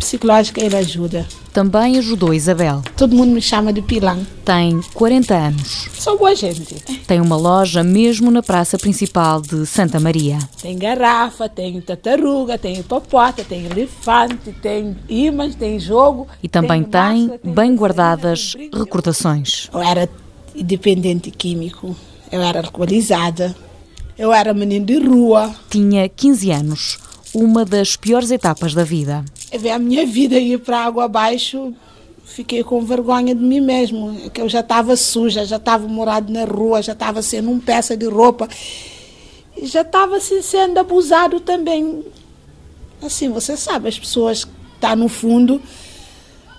Psicológica, 0.00 0.64
ele 0.64 0.76
ajuda. 0.76 1.26
Também 1.52 1.98
ajudou 1.98 2.32
Isabel. 2.32 2.82
Todo 2.96 3.14
mundo 3.14 3.32
me 3.32 3.42
chama 3.42 3.70
de 3.72 3.82
Pilão. 3.82 4.26
Tem 4.44 4.80
40 4.94 5.34
anos. 5.34 5.88
Sou 5.92 6.18
boa 6.18 6.34
gente. 6.34 6.74
Tem 7.06 7.20
uma 7.20 7.36
loja 7.36 7.82
mesmo 7.84 8.30
na 8.30 8.42
praça 8.42 8.78
principal 8.78 9.42
de 9.42 9.66
Santa 9.66 10.00
Maria. 10.00 10.38
Tem 10.60 10.76
garrafa, 10.78 11.48
tem 11.48 11.80
tartaruga, 11.82 12.56
tem 12.56 12.80
hipopótamo, 12.80 13.46
tem 13.46 13.66
elefante, 13.66 14.52
tem 14.62 14.96
ímãs, 15.08 15.54
tem 15.54 15.78
jogo. 15.78 16.26
E 16.42 16.48
também 16.48 16.82
tem, 16.82 17.38
bem 17.44 17.76
guardadas, 17.76 18.56
recordações. 18.72 19.68
Eu 19.72 19.82
era 19.82 20.08
dependente 20.54 21.30
químico, 21.30 21.94
eu 22.32 22.40
era 22.40 22.60
alcoolizada, 22.60 23.54
eu 24.16 24.32
era 24.32 24.54
menino 24.54 24.86
de 24.86 24.98
rua. 24.98 25.54
Tinha 25.68 26.08
15 26.08 26.50
anos, 26.50 26.98
uma 27.34 27.66
das 27.66 27.96
piores 27.96 28.30
etapas 28.30 28.72
da 28.72 28.82
vida. 28.82 29.24
Eu 29.52 29.58
vi 29.58 29.70
a 29.70 29.78
minha 29.78 30.06
vida 30.06 30.38
ir 30.38 30.60
para 30.60 30.84
água 30.84 31.04
abaixo, 31.04 31.74
fiquei 32.24 32.62
com 32.62 32.84
vergonha 32.84 33.34
de 33.34 33.42
mim 33.42 33.60
mesmo, 33.60 34.20
é 34.24 34.30
que 34.30 34.40
eu 34.40 34.48
já 34.48 34.60
estava 34.60 34.96
suja, 34.96 35.44
já 35.44 35.56
estava 35.56 35.88
morado 35.88 36.32
na 36.32 36.44
rua, 36.44 36.80
já 36.80 36.92
estava 36.92 37.20
sendo 37.20 37.50
um 37.50 37.58
peça 37.58 37.96
de 37.96 38.06
roupa, 38.06 38.48
e 39.56 39.66
já 39.66 39.80
estava 39.80 40.16
assim, 40.18 40.40
sendo 40.40 40.78
abusado 40.78 41.40
também. 41.40 42.04
Assim, 43.02 43.28
você 43.30 43.56
sabe, 43.56 43.88
as 43.88 43.98
pessoas 43.98 44.44
que 44.44 44.52
estão 44.74 44.94
no 44.94 45.08
fundo 45.08 45.60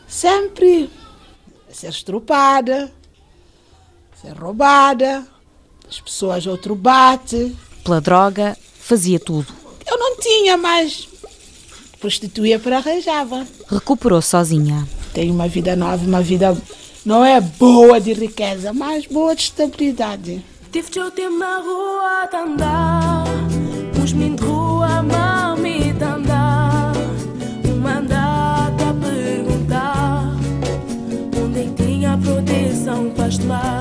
sempre 0.07 0.89
ser 1.69 1.89
estrupada, 1.89 2.91
ser 4.21 4.33
roubada, 4.33 5.25
as 5.87 6.01
pessoas 6.01 6.45
outro 6.45 6.75
bate. 6.75 7.55
Pela 7.83 8.01
droga, 8.01 8.57
fazia 8.79 9.19
tudo. 9.19 9.47
Eu 9.85 9.97
não 9.97 10.17
tinha, 10.17 10.57
mas 10.57 11.07
prostituía 12.01 12.59
para 12.59 12.77
arranjava. 12.77 13.47
Recuperou 13.69 14.21
sozinha. 14.21 14.87
Tenho 15.13 15.33
uma 15.33 15.47
vida 15.47 15.75
nova, 15.75 16.03
uma 16.03 16.21
vida 16.21 16.57
não 17.05 17.23
é 17.23 17.39
boa 17.39 18.01
de 18.01 18.13
riqueza, 18.13 18.73
mas 18.73 19.05
boa 19.05 19.35
de 19.35 19.43
estabilidade. 19.43 20.43
Tive 20.71 20.89
de 20.89 21.11
ter 21.11 21.29
na 21.29 21.57
rua 21.57 22.29
andar, 22.33 23.25
uns 24.01 24.13
min 24.13 24.35
de 24.35 24.43
rua 24.43 24.99
andar, 24.99 25.55
tandá, 25.99 26.91
mandado 27.81 28.83
a 28.83 28.93
perguntar 28.93 30.35
onde 31.43 31.59
é 31.59 31.67
tinha 31.75 32.17
proteção 32.17 33.09
para 33.11 33.27
estar. 33.27 33.80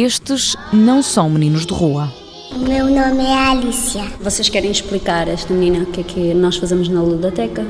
Estes 0.00 0.54
não 0.72 1.02
são 1.02 1.28
meninos 1.28 1.66
de 1.66 1.74
rua. 1.74 2.08
O 2.52 2.58
meu 2.60 2.84
nome 2.84 3.24
é 3.24 3.48
Alicia. 3.50 4.04
Vocês 4.20 4.48
querem 4.48 4.70
explicar 4.70 5.26
a 5.26 5.32
esta 5.32 5.52
menina 5.52 5.82
o 5.82 5.86
que 5.86 6.02
é 6.02 6.04
que 6.04 6.34
nós 6.34 6.56
fazemos 6.56 6.88
na 6.88 7.02
ludoteca? 7.02 7.66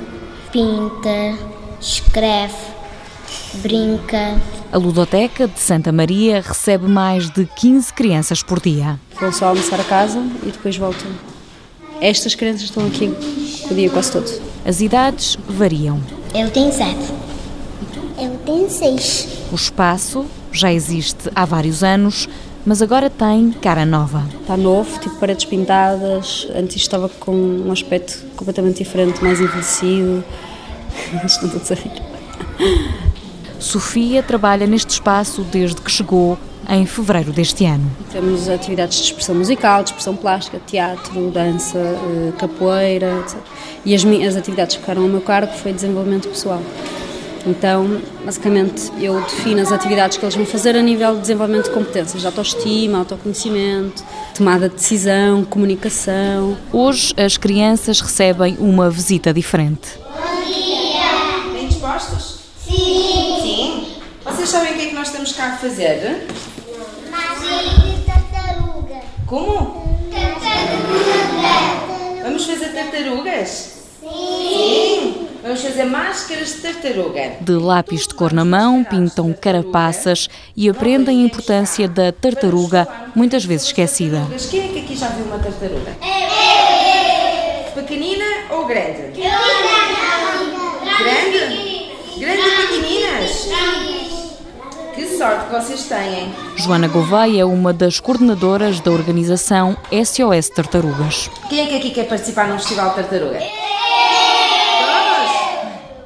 Pinta, 0.53 1.39
escreve, 1.81 2.53
brinca. 3.63 4.39
A 4.71 4.77
ludoteca 4.77 5.49
de 5.49 5.59
Santa 5.59 5.91
Maria 5.91 6.43
recebe 6.47 6.87
mais 6.87 7.31
de 7.31 7.47
15 7.47 7.95
crianças 7.95 8.43
por 8.43 8.61
dia. 8.61 9.01
Vão 9.19 9.33
só 9.33 9.47
almoçar 9.47 9.81
a 9.81 9.85
casa 9.85 10.23
e 10.43 10.51
depois 10.51 10.77
voltam. 10.77 11.11
Estas 11.99 12.35
crianças 12.35 12.65
estão 12.65 12.87
aqui 12.87 13.11
o 13.71 13.75
dia 13.75 13.89
quase 13.89 14.13
todo. 14.13 14.31
As 14.67 14.83
idades 14.83 15.39
variam. 15.49 15.99
Eu 16.35 16.51
tenho 16.51 16.71
sete. 16.75 17.11
Eu 18.19 18.37
tenho 18.45 18.69
seis. 18.69 19.29
O 19.51 19.55
espaço 19.55 20.27
já 20.59 20.73
existe 20.73 21.31
há 21.35 21.45
vários 21.45 21.83
anos, 21.83 22.29
mas 22.67 22.83
agora 22.83 23.09
tem 23.09 23.51
cara 23.51 23.87
nova. 23.87 24.25
Está 24.41 24.57
novo, 24.57 24.99
tipo 25.01 25.17
paredes 25.17 25.45
pintadas. 25.45 26.49
Antes 26.55 26.77
estava 26.77 27.09
com 27.09 27.33
um 27.33 27.73
aspecto 27.73 28.25
completamente 28.37 28.79
diferente, 28.79 29.23
mais 29.23 29.41
envelhecido. 29.41 30.25
Todos 31.41 31.73
a 31.73 31.75
rir. 31.75 32.03
Sofia 33.59 34.23
trabalha 34.23 34.67
neste 34.67 34.91
espaço 34.91 35.43
desde 35.43 35.81
que 35.81 35.91
chegou 35.91 36.39
em 36.69 36.85
fevereiro 36.85 37.33
deste 37.33 37.65
ano. 37.65 37.91
Temos 38.13 38.49
atividades 38.49 38.99
de 38.99 39.05
expressão 39.05 39.35
musical, 39.35 39.83
de 39.83 39.91
expressão 39.91 40.15
plástica, 40.15 40.61
teatro, 40.67 41.31
dança, 41.31 41.79
eh, 41.79 42.33
capoeira, 42.39 43.21
etc. 43.21 43.39
E 43.85 43.95
as 43.95 44.05
minhas 44.05 44.37
atividades 44.37 44.77
que 44.77 44.83
ficaram 44.83 45.03
ao 45.03 45.09
meu 45.09 45.23
cargo 45.23 45.53
foi 45.55 45.73
desenvolvimento 45.73 46.29
pessoal. 46.29 46.61
Então, 47.47 48.01
basicamente, 48.25 48.91
eu 49.01 49.21
defino 49.21 49.61
as 49.61 49.73
atividades 49.73 50.19
que 50.19 50.25
eles 50.25 50.35
vão 50.35 50.45
fazer 50.45 50.77
a 50.77 50.83
nível 50.83 51.15
de 51.15 51.21
desenvolvimento 51.23 51.65
de 51.65 51.71
competências, 51.71 52.21
de 52.21 52.27
autoestima, 52.27 52.99
autoconhecimento, 52.99 54.05
tomada 54.37 54.69
de 54.69 54.75
decisão, 54.75 55.45
comunicação. 55.45 56.57
Hoje 56.73 57.15
as 57.17 57.37
crianças 57.37 58.01
recebem 58.01 58.57
uma 58.59 58.91
visita 58.91 59.33
diferente. 59.33 59.99
Bem 61.53 61.69
dispostos? 61.69 62.39
Sim. 62.65 63.39
Sim. 63.43 63.87
Vocês 64.25 64.49
sabem 64.49 64.73
o 64.73 64.77
que 64.77 64.83
é 64.83 64.87
que 64.87 64.95
nós 64.95 65.09
estamos 65.09 65.33
cá 65.33 65.55
a 65.55 65.57
fazer? 65.57 66.27
Magia 67.11 67.69
de 67.69 68.03
tartaruga. 68.05 69.01
Como? 69.27 69.99
Tartaruga. 70.11 72.23
Vamos 72.25 72.45
fazer 72.45 72.69
tartarugas? 72.69 73.49
Sim. 74.01 74.09
Sim. 74.09 74.78
Vamos 75.43 75.63
fazer 75.63 75.85
máscaras 75.85 76.55
de 76.55 76.61
tartaruga. 76.61 77.37
De 77.41 77.53
lápis 77.53 78.07
de 78.09 78.15
cor 78.15 78.33
na 78.33 78.45
mão, 78.45 78.83
pintam 78.85 79.33
carapaças 79.33 80.29
e 80.57 80.69
aprendem 80.69 81.21
a 81.23 81.25
importância 81.27 81.89
da 81.89 82.11
tartaruga, 82.13 82.87
muitas 83.15 83.45
vezes 83.45 83.67
esquecida. 83.69 84.27
Mas 84.31 84.47
quem 84.47 84.61
é 84.65 84.69
que 84.69 84.79
aqui 84.81 84.97
já 84.97 85.09
viu 85.09 85.27
uma 85.27 85.39
tartaruga? 85.39 85.97
Pequenina 87.75 88.25
ou 88.51 88.67
grande? 88.67 89.13
Grande? 90.99 91.89
Grande 92.19 92.43
e 92.43 92.67
pequeninas? 92.67 93.49
Que 94.95 95.07
sorte 95.17 95.45
que 95.47 95.53
vocês 95.53 95.85
têm. 95.85 96.35
Joana 96.57 96.89
Gouveia 96.89 97.43
é 97.43 97.45
uma 97.45 97.73
das 97.73 98.01
coordenadoras 98.01 98.81
da 98.81 98.91
organização 98.91 99.77
SOS 99.93 100.49
Tartarugas. 100.49 101.31
Quem 101.49 101.61
é 101.61 101.67
que 101.69 101.77
aqui 101.77 101.91
quer 101.91 102.09
participar 102.09 102.49
num 102.49 102.59
festival 102.59 102.91
de 102.91 102.97
tartaruga? 102.97 103.39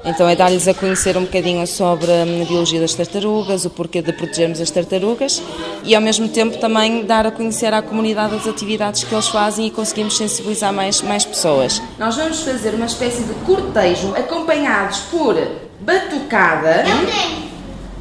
Então 0.04 0.28
é 0.28 0.34
dar-lhes 0.34 0.66
a 0.66 0.74
conhecer 0.74 1.16
um 1.16 1.22
bocadinho 1.22 1.64
sobre 1.66 2.10
a 2.10 2.24
biologia 2.44 2.80
das 2.80 2.92
tartarugas, 2.92 3.64
o 3.64 3.70
porquê 3.70 4.02
de 4.02 4.12
protegermos 4.12 4.60
as 4.60 4.68
tartarugas 4.68 5.40
e 5.84 5.94
ao 5.94 6.02
mesmo 6.02 6.28
tempo 6.28 6.58
também 6.58 7.04
dar 7.04 7.24
a 7.26 7.30
conhecer 7.30 7.72
à 7.72 7.80
comunidade 7.80 8.34
as 8.34 8.46
atividades 8.46 9.04
que 9.04 9.14
eles 9.14 9.28
fazem 9.28 9.66
e 9.66 9.70
conseguimos 9.70 10.16
sensibilizar 10.16 10.72
mais, 10.72 11.00
mais 11.02 11.24
pessoas. 11.24 11.80
Nós 11.98 12.16
vamos 12.16 12.40
fazer 12.40 12.74
uma 12.74 12.86
espécie 12.86 13.22
de 13.22 13.32
cortejo 13.44 14.12
acompanhados 14.16 15.00
por 15.10 15.36
batucada. 15.80 16.84
Eu 16.88 17.06
tenho. 17.06 17.52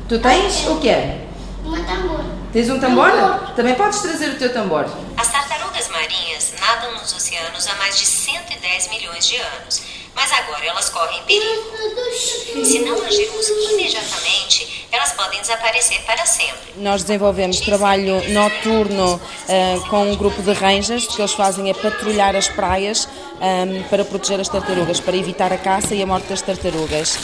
Tu 0.09 0.19
tens 0.19 0.67
o 0.67 0.79
quê? 0.79 1.17
Uma 1.63 1.77
tambor. 1.83 2.25
Tens 2.51 2.69
um 2.69 2.79
tambor? 2.79 3.11
Também 3.55 3.75
podes 3.75 3.99
trazer 4.01 4.29
o 4.29 4.37
teu 4.37 4.51
tambor. 4.51 4.85
As 5.15 5.31
tartarugas 5.31 5.87
marinhas 5.89 6.53
nadam 6.59 6.93
nos 6.93 7.13
oceanos 7.13 7.67
há 7.67 7.75
mais 7.75 7.97
de 7.97 8.05
110 8.05 8.89
milhões 8.89 9.27
de 9.27 9.37
anos, 9.37 9.83
mas 10.15 10.31
agora 10.31 10.65
elas 10.65 10.89
correm 10.89 11.21
perigo. 11.23 12.65
Se 12.65 12.79
não 12.79 13.01
agirmos 13.03 13.47
imediatamente, 13.49 14.87
elas 14.91 15.13
podem 15.13 15.39
desaparecer 15.41 16.01
para 16.03 16.25
sempre. 16.25 16.73
Nós 16.77 17.03
desenvolvemos 17.03 17.59
trabalho 17.61 18.21
noturno 18.31 19.19
eh, 19.47 19.79
com 19.89 20.11
um 20.11 20.15
grupo 20.15 20.41
de 20.41 20.53
rangers, 20.53 21.05
o 21.05 21.15
que 21.15 21.21
eles 21.21 21.33
fazem 21.33 21.69
é 21.69 21.73
patrulhar 21.73 22.35
as 22.35 22.47
praias 22.47 23.07
eh, 23.39 23.83
para 23.89 24.03
proteger 24.03 24.39
as 24.39 24.49
tartarugas, 24.49 24.99
para 24.99 25.15
evitar 25.15 25.51
a 25.53 25.57
caça 25.57 25.95
e 25.95 26.01
a 26.03 26.05
morte 26.05 26.27
das 26.27 26.41
tartarugas. 26.41 27.17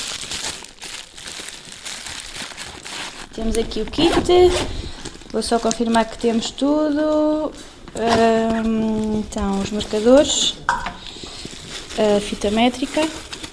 Temos 3.34 3.58
aqui 3.58 3.82
o 3.82 3.86
kit. 3.86 4.16
Vou 5.32 5.44
só 5.44 5.60
confirmar 5.60 6.06
que 6.06 6.18
temos 6.18 6.50
tudo. 6.50 7.52
Ahm, 7.96 9.20
Então, 9.20 9.60
os 9.60 9.72
marcadores, 9.72 10.56
a 11.98 12.20
fita 12.20 12.52
métrica. 12.52 13.08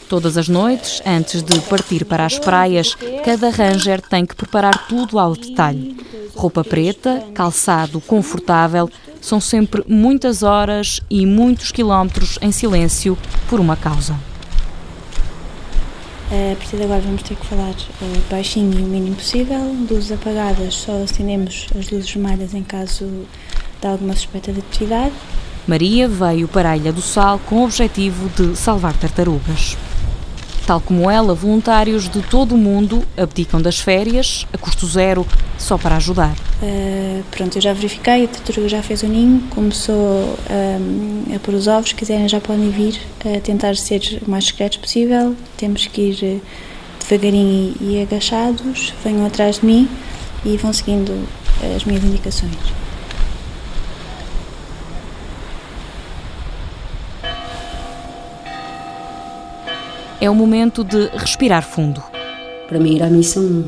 Todas 0.09 0.37
as 0.37 0.49
noites, 0.49 1.03
antes 1.05 1.43
de 1.43 1.59
partir 1.61 2.05
para 2.05 2.27
as 2.27 2.39
praias, 2.39 2.95
cada 3.25 3.49
ranger 3.49 4.01
tem 4.01 4.27
que 4.27 4.37
preparar 4.37 4.87
tudo 4.87 5.19
ao 5.19 5.35
detalhe. 5.35 5.97
Roupa 6.35 6.63
preta, 6.63 7.25
calçado 7.33 8.01
confortável, 8.01 8.91
são 9.21 9.41
sempre 9.41 9.83
muitas 9.89 10.43
horas 10.43 11.01
e 11.09 11.25
muitos 11.25 11.73
quilómetros 11.73 12.39
em 12.43 12.53
silêncio 12.53 13.17
por 13.49 13.59
uma 13.59 13.77
causa. 13.77 14.15
A 16.31 16.57
partir 16.57 16.77
de 16.77 16.83
agora 16.83 17.01
vamos 17.01 17.23
ter 17.23 17.37
que 17.37 17.47
falar 17.47 17.71
eh, 17.71 18.21
baixinho 18.31 18.79
e 18.79 18.83
o 18.83 18.87
mínimo 18.87 19.15
possível. 19.15 19.59
Luzes 19.89 20.13
apagadas, 20.13 20.75
só 20.75 21.03
acendemos 21.03 21.69
as 21.79 21.91
luzes 21.91 22.11
vermelhas 22.11 22.55
em 22.55 22.63
caso 22.63 23.07
de 23.81 23.87
alguma 23.87 24.15
suspeita 24.15 24.53
de 24.53 24.61
atividade. 24.61 25.15
Maria 25.67 26.07
veio 26.07 26.47
para 26.47 26.71
a 26.71 26.77
Ilha 26.77 26.93
do 26.93 27.01
Sal 27.01 27.41
com 27.47 27.57
o 27.57 27.65
objetivo 27.65 28.29
de 28.31 28.57
salvar 28.57 28.95
tartarugas. 28.95 29.77
Tal 30.67 30.81
como 30.81 31.11
ela, 31.11 31.35
voluntários 31.35 32.09
de 32.09 32.23
todo 32.23 32.55
o 32.55 32.59
mundo 32.59 33.03
abdicam 33.17 33.61
das 33.61 33.79
férias, 33.79 34.47
a 34.53 34.57
custo 34.57 34.87
zero, 34.87 35.27
só 35.59 35.77
para 35.77 35.97
ajudar. 35.97 36.35
Eh, 36.63 37.21
pronto, 37.31 37.57
eu 37.59 37.63
já 37.63 37.75
verifiquei, 37.75 38.25
a 38.25 38.29
tartaruga 38.29 38.69
já 38.69 38.83
fez 38.83 39.03
o 39.03 39.07
ninho, 39.07 39.43
começou 39.51 40.39
ehm, 40.49 41.35
a 41.35 41.39
pôr 41.39 41.55
os 41.55 41.67
ovos, 41.67 41.91
se 41.91 41.95
quiserem 41.95 42.29
já 42.29 42.41
podem 42.41 42.71
vir 42.71 42.99
a 43.21 43.41
tentar 43.41 43.77
ser 43.77 44.23
o 44.27 44.31
mais 44.31 44.45
discretos 44.45 44.79
possível. 44.79 45.37
Temos 45.57 45.87
que 45.87 46.01
ir 46.01 46.19
eh, 46.23 46.39
devagarinho 46.99 47.75
e, 47.81 47.97
e 47.97 48.03
agachados, 48.03 48.95
venham 49.05 49.27
atrás 49.27 49.61
de 49.61 49.67
mim 49.67 49.89
e 50.47 50.57
vão 50.57 50.73
seguindo 50.73 51.13
eh, 51.63 51.75
as 51.77 51.85
minhas 51.85 52.03
indicações. 52.03 52.84
É 60.25 60.31
o 60.31 60.35
momento 60.35 60.83
de 60.83 61.09
respirar 61.09 61.63
fundo. 61.63 62.03
Para 62.67 62.81
mim, 62.81 62.97
ir 62.97 63.03
à 63.03 63.11
missão 63.11 63.63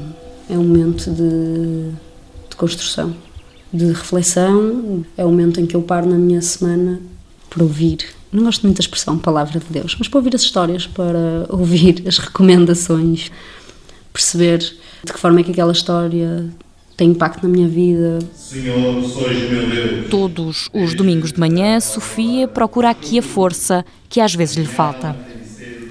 é 0.49 0.55
um 0.57 0.65
momento 0.65 1.11
de, 1.11 1.91
de 2.49 2.57
construção, 2.57 3.15
de 3.71 3.89
reflexão. 3.89 5.05
É 5.19 5.23
o 5.23 5.29
momento 5.29 5.61
em 5.61 5.67
que 5.67 5.77
eu 5.77 5.83
paro 5.83 6.09
na 6.09 6.17
minha 6.17 6.41
semana 6.41 6.99
para 7.51 7.63
ouvir. 7.63 7.99
Não 8.33 8.45
gosto 8.45 8.63
muito 8.63 8.79
da 8.79 8.81
expressão 8.81 9.19
palavra 9.19 9.61
de 9.61 9.67
Deus, 9.69 9.97
mas 9.99 10.09
para 10.09 10.17
ouvir 10.17 10.35
as 10.35 10.41
histórias, 10.41 10.87
para 10.87 11.45
ouvir 11.55 12.03
as 12.09 12.17
recomendações, 12.17 13.31
perceber 14.11 14.57
de 14.57 15.13
que 15.13 15.19
forma 15.19 15.41
é 15.41 15.43
que 15.43 15.51
aquela 15.51 15.73
história 15.73 16.47
tem 16.97 17.11
impacto 17.11 17.43
na 17.43 17.51
minha 17.51 17.69
vida. 17.69 18.19
Senhor, 18.35 19.05
sois 19.05 19.51
meu 19.51 19.69
Deus. 19.69 20.09
Todos 20.09 20.71
os 20.73 20.95
domingos 20.95 21.35
de 21.35 21.39
manhã, 21.39 21.79
Sofia 21.81 22.49
procura 22.49 22.89
aqui 22.89 23.19
a 23.19 23.23
força 23.23 23.85
que 24.09 24.23
às 24.23 24.35
vezes 24.35 24.57
lhe 24.57 24.65
falta. 24.65 25.15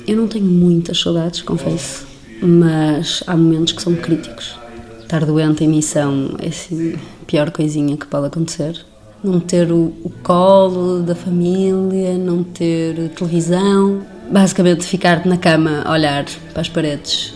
Eu 0.07 0.17
não 0.17 0.27
tenho 0.27 0.45
muitas 0.45 0.99
saudades, 0.99 1.41
confesso, 1.41 2.05
mas 2.39 3.23
há 3.25 3.35
momentos 3.35 3.73
que 3.73 3.81
são 3.81 3.95
críticos. 3.95 4.55
Estar 5.01 5.25
doente 5.25 5.63
em 5.63 5.67
missão 5.67 6.35
é 6.39 6.47
assim, 6.47 6.93
a 6.93 7.25
pior 7.25 7.49
coisinha 7.49 7.97
que 7.97 8.05
pode 8.05 8.27
acontecer. 8.27 8.85
Não 9.23 9.39
ter 9.39 9.71
o, 9.71 9.93
o 10.03 10.11
colo 10.21 11.01
da 11.01 11.15
família, 11.15 12.17
não 12.19 12.43
ter 12.43 13.09
televisão, 13.09 14.03
basicamente 14.29 14.83
ficar 14.83 15.25
na 15.25 15.37
cama 15.37 15.81
a 15.83 15.91
olhar 15.91 16.25
para 16.51 16.61
as 16.61 16.69
paredes. 16.69 17.33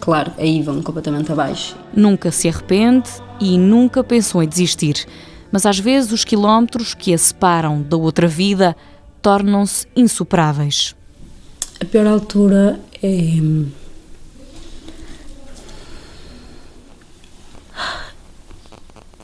Claro, 0.00 0.32
aí 0.38 0.60
vão 0.62 0.82
completamente 0.82 1.30
abaixo. 1.30 1.76
Nunca 1.94 2.32
se 2.32 2.48
arrepende 2.48 3.10
e 3.40 3.56
nunca 3.56 4.02
pensou 4.02 4.42
em 4.42 4.48
desistir. 4.48 5.06
Mas 5.52 5.64
às 5.64 5.78
vezes 5.78 6.10
os 6.10 6.24
quilómetros 6.24 6.94
que 6.94 7.14
a 7.14 7.18
separam 7.18 7.80
da 7.80 7.96
outra 7.96 8.26
vida 8.26 8.76
tornam-se 9.26 9.88
insuperáveis. 9.96 10.94
A 11.80 11.84
pior 11.84 12.06
altura 12.06 12.78
é. 13.02 13.40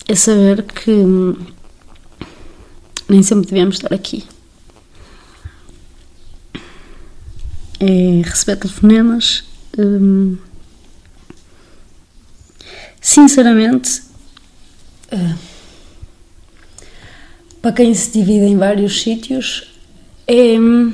é 0.09 0.15
saber 0.17 0.65
que 0.65 0.91
hum, 0.91 1.37
nem 3.09 3.23
sempre 3.23 3.47
devemos 3.49 3.77
estar 3.77 3.95
aqui. 3.95 4.25
É 7.79 8.23
receber 8.25 8.57
telefonemas. 8.57 9.45
hum, 9.79 10.37
sinceramente, 13.01 14.03
eh, 15.12 15.37
para 17.61 17.73
quem 17.73 17.95
se 17.95 18.11
divide 18.11 18.47
em 18.47 18.57
vários 18.57 19.01
sítios, 19.01 19.72
é, 20.27 20.59
hum, 20.59 20.93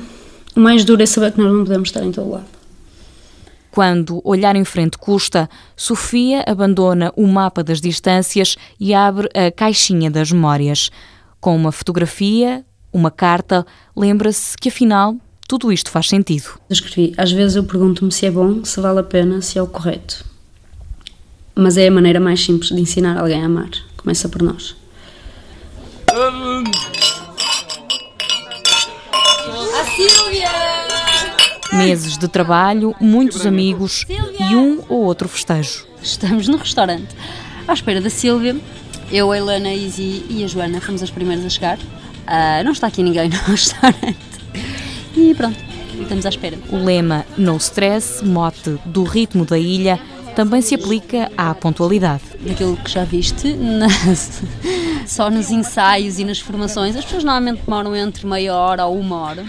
o 0.55 0.59
mais 0.59 0.83
duro 0.83 1.01
é 1.01 1.05
saber 1.05 1.31
que 1.31 1.39
nós 1.39 1.51
não 1.51 1.63
podemos 1.63 1.89
estar 1.89 2.03
em 2.03 2.11
todo 2.11 2.31
lado. 2.31 2.59
Quando 3.71 4.19
olhar 4.23 4.55
em 4.55 4.65
frente 4.65 4.97
custa, 4.97 5.49
Sofia 5.75 6.43
abandona 6.47 7.13
o 7.15 7.27
mapa 7.27 7.63
das 7.63 7.79
distâncias 7.79 8.57
e 8.79 8.93
abre 8.93 9.29
a 9.33 9.51
caixinha 9.51 10.09
das 10.09 10.31
memórias. 10.31 10.89
Com 11.39 11.55
uma 11.55 11.71
fotografia, 11.71 12.65
uma 12.91 13.11
carta, 13.11 13.65
lembra-se 13.95 14.57
que 14.57 14.69
afinal 14.69 15.15
tudo 15.47 15.71
isto 15.71 15.89
faz 15.91 16.09
sentido. 16.09 16.59
Escrevi, 16.69 17.13
às 17.17 17.31
vezes 17.31 17.55
eu 17.55 17.63
pergunto-me 17.63 18.11
se 18.11 18.25
é 18.25 18.31
bom, 18.31 18.63
se 18.63 18.79
vale 18.81 18.99
a 18.99 19.03
pena, 19.03 19.41
se 19.41 19.57
é 19.57 19.61
o 19.61 19.67
correto. 19.67 20.25
Mas 21.55 21.77
é 21.77 21.87
a 21.87 21.91
maneira 21.91 22.19
mais 22.19 22.43
simples 22.43 22.69
de 22.69 22.81
ensinar 22.81 23.17
alguém 23.17 23.41
a 23.41 23.45
amar. 23.45 23.69
Começa 23.97 24.29
por 24.29 24.41
nós. 24.41 24.75
Meses 31.73 32.17
de 32.17 32.27
trabalho, 32.27 32.95
muitos 32.99 33.45
amigos 33.45 34.05
e 34.39 34.55
um 34.55 34.81
ou 34.89 35.03
outro 35.03 35.29
festejo. 35.29 35.85
Estamos 36.01 36.47
no 36.47 36.57
restaurante, 36.57 37.15
à 37.67 37.73
espera 37.73 38.01
da 38.01 38.09
Sílvia. 38.09 38.55
Eu, 39.11 39.31
a 39.31 39.37
Helena, 39.37 39.69
a 39.69 39.73
Izzy 39.75 40.25
e 40.29 40.43
a 40.43 40.47
Joana 40.47 40.81
fomos 40.81 41.01
as 41.03 41.09
primeiras 41.11 41.45
a 41.45 41.49
chegar. 41.49 41.77
Ah, 42.25 42.61
não 42.63 42.71
está 42.71 42.87
aqui 42.87 43.03
ninguém 43.03 43.29
no 43.29 43.37
restaurante. 43.37 44.17
E 45.15 45.33
pronto, 45.35 45.57
estamos 46.01 46.25
à 46.25 46.29
espera. 46.29 46.57
O 46.69 46.77
lema 46.77 47.25
No 47.37 47.57
Stress, 47.57 48.23
mote 48.25 48.77
do 48.85 49.03
ritmo 49.03 49.45
da 49.45 49.57
ilha, 49.57 49.99
também 50.35 50.61
se 50.61 50.73
aplica 50.75 51.31
à 51.37 51.53
pontualidade. 51.53 52.23
Daquilo 52.39 52.77
que 52.77 52.89
já 52.91 53.03
viste, 53.03 53.53
nas- 53.53 54.41
só 55.05 55.29
nos 55.29 55.49
ensaios 55.51 56.19
e 56.19 56.23
nas 56.25 56.39
formações, 56.39 56.95
as 56.95 57.03
pessoas 57.03 57.23
normalmente 57.23 57.61
demoram 57.65 57.95
entre 57.95 58.25
meia 58.25 58.53
hora 58.55 58.85
ou 58.85 58.99
uma 58.99 59.17
hora. 59.17 59.45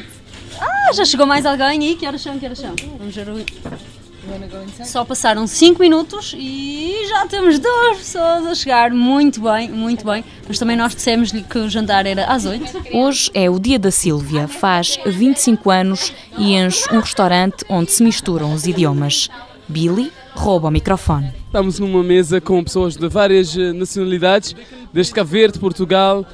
Ah, 0.90 0.92
já 0.92 1.04
chegou 1.04 1.24
mais 1.24 1.46
alguém 1.46 1.86
aí? 1.86 1.94
Que 1.94 2.04
horas 2.04 2.20
são? 2.20 2.36
Que 2.36 2.46
horas 2.46 2.58
são? 2.58 2.74
Vamos 2.98 3.14
ver 3.14 3.28
o... 3.28 4.84
Só 4.84 5.04
passaram 5.04 5.46
5 5.46 5.80
minutos 5.80 6.34
e 6.36 7.06
já 7.08 7.28
temos 7.28 7.60
duas 7.60 7.98
pessoas 7.98 8.44
a 8.44 8.54
chegar. 8.56 8.90
Muito 8.90 9.40
bem, 9.40 9.70
muito 9.70 10.04
bem. 10.04 10.24
Mas 10.48 10.58
também 10.58 10.76
nós 10.76 10.92
dissemos-lhe 10.92 11.44
que 11.44 11.58
o 11.58 11.70
jantar 11.70 12.06
era 12.06 12.24
às 12.24 12.44
8. 12.44 12.88
Hoje 12.92 13.30
é 13.34 13.48
o 13.48 13.60
dia 13.60 13.78
da 13.78 13.92
Sílvia, 13.92 14.48
faz 14.48 14.98
25 15.06 15.70
anos 15.70 16.12
e 16.36 16.54
enche 16.54 16.92
um 16.92 16.98
restaurante 16.98 17.64
onde 17.68 17.92
se 17.92 18.02
misturam 18.02 18.52
os 18.52 18.66
idiomas. 18.66 19.28
Billy 19.68 20.12
rouba 20.34 20.66
o 20.66 20.70
microfone. 20.72 21.32
Estamos 21.46 21.78
numa 21.78 22.02
mesa 22.02 22.40
com 22.40 22.64
pessoas 22.64 22.96
de 22.96 23.08
várias 23.08 23.56
eh, 23.56 23.72
nacionalidades, 23.72 24.56
desde 24.92 25.14
Cabo 25.14 25.30
Verde, 25.30 25.60
Portugal, 25.60 26.26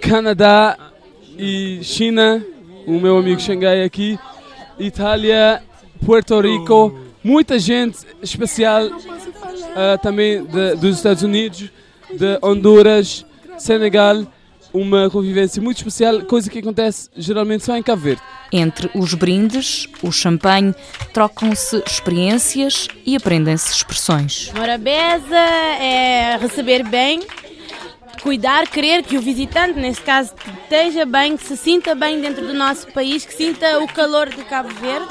Canadá 0.00 0.78
e 1.36 1.80
China, 1.82 2.44
o 2.86 2.98
meu 3.00 3.16
amigo 3.18 3.40
Xangai 3.40 3.82
aqui, 3.84 4.18
Itália, 4.78 5.62
Puerto 6.04 6.40
Rico, 6.40 6.98
muita 7.22 7.58
gente 7.58 7.98
especial 8.22 8.82
eh, 9.76 9.96
também 10.02 10.44
de- 10.44 10.74
dos 10.76 10.96
Estados 10.96 11.22
Unidos, 11.22 11.70
de 12.10 12.38
Honduras, 12.42 13.24
Senegal, 13.58 14.26
uma 14.72 15.10
convivência 15.10 15.60
muito 15.62 15.76
especial, 15.78 16.22
coisa 16.22 16.48
que 16.50 16.58
acontece 16.58 17.08
geralmente 17.16 17.64
só 17.64 17.76
em 17.76 17.82
Cabo 17.82 18.02
Verde. 18.02 18.22
Entre 18.50 18.90
os 18.94 19.14
brindes, 19.14 19.86
o 20.02 20.10
champanhe, 20.10 20.74
trocam-se 21.12 21.82
experiências 21.86 22.88
e 23.04 23.14
aprendem-se 23.14 23.70
expressões. 23.72 24.50
Morabeza 24.56 25.36
é 25.36 26.36
receber 26.40 26.82
bem, 26.84 27.20
cuidar, 28.22 28.66
querer 28.68 29.02
que 29.02 29.16
o 29.16 29.20
visitante, 29.20 29.78
neste 29.78 30.02
caso, 30.02 30.32
esteja 30.62 31.04
bem, 31.04 31.36
que 31.36 31.44
se 31.44 31.56
sinta 31.56 31.94
bem 31.94 32.20
dentro 32.20 32.46
do 32.46 32.54
nosso 32.54 32.86
país, 32.92 33.24
que 33.24 33.34
sinta 33.34 33.78
o 33.80 33.88
calor 33.88 34.28
de 34.28 34.42
Cabo 34.44 34.68
Verde, 34.80 35.08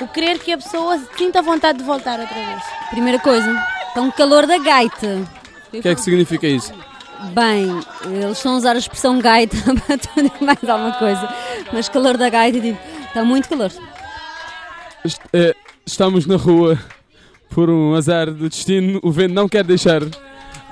o 0.00 0.08
querer 0.08 0.38
que 0.38 0.52
a 0.52 0.58
pessoa 0.58 1.00
sinta 1.16 1.40
vontade 1.42 1.78
de 1.78 1.84
voltar 1.84 2.18
outra 2.20 2.34
vez. 2.34 2.62
Primeira 2.90 3.18
coisa, 3.18 3.64
então 3.92 4.10
calor 4.10 4.46
da 4.46 4.58
gaita. 4.58 5.26
O 5.72 5.80
que 5.80 5.88
é 5.88 5.94
que 5.94 6.00
significa 6.00 6.46
isso? 6.46 6.72
Bem, 7.32 7.68
eles 8.04 8.36
estão 8.38 8.54
a 8.54 8.56
usar 8.56 8.76
a 8.76 8.78
expressão 8.78 9.18
gaita 9.18 9.56
para 9.86 9.98
tudo 9.98 10.32
e 10.40 10.44
mais 10.44 10.68
alguma 10.68 10.92
coisa. 10.92 11.28
Mas 11.72 11.88
calor 11.88 12.16
da 12.16 12.28
gaita, 12.28 12.60
tipo, 12.60 12.78
está 13.08 13.24
muito 13.24 13.48
calor. 13.48 13.72
Eh, 15.32 15.54
Estamos 15.88 16.26
na 16.26 16.36
rua 16.36 16.78
por 17.48 17.70
um 17.70 17.94
azar 17.94 18.30
do 18.30 18.46
destino. 18.46 19.00
O 19.02 19.10
vento 19.10 19.32
não 19.32 19.48
quer 19.48 19.64
deixar 19.64 20.02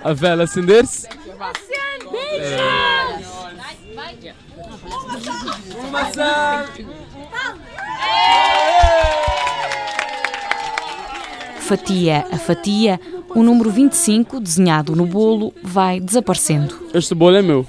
a 0.05 0.13
vela 0.13 0.45
acender-se. 0.45 1.09
Fatia 11.61 12.25
a 12.31 12.39
fatia, 12.39 13.01
o 13.35 13.43
número 13.43 13.71
25, 13.71 14.39
desenhado 14.39 14.95
no 14.95 15.05
bolo, 15.05 15.53
vai 15.63 15.99
desaparecendo. 15.99 16.79
Este 16.95 17.15
bolo 17.15 17.37
é 17.37 17.43
meu. 17.43 17.67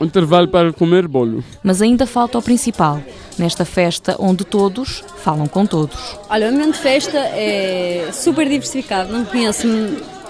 Intervalo 0.00 0.48
para 0.48 0.72
comer 0.72 1.06
bolo. 1.08 1.44
Mas 1.62 1.82
ainda 1.82 2.06
falta 2.06 2.38
o 2.38 2.42
principal, 2.42 3.02
nesta 3.38 3.64
festa 3.64 4.16
onde 4.18 4.44
todos 4.44 5.04
falam 5.18 5.46
com 5.46 5.66
todos. 5.66 6.16
Olha, 6.30 6.48
o 6.48 6.52
momento 6.52 6.74
de 6.74 6.78
festa 6.80 7.18
é 7.18 8.08
super 8.12 8.48
diversificado, 8.48 9.12
não 9.12 9.24
conheço 9.24 9.66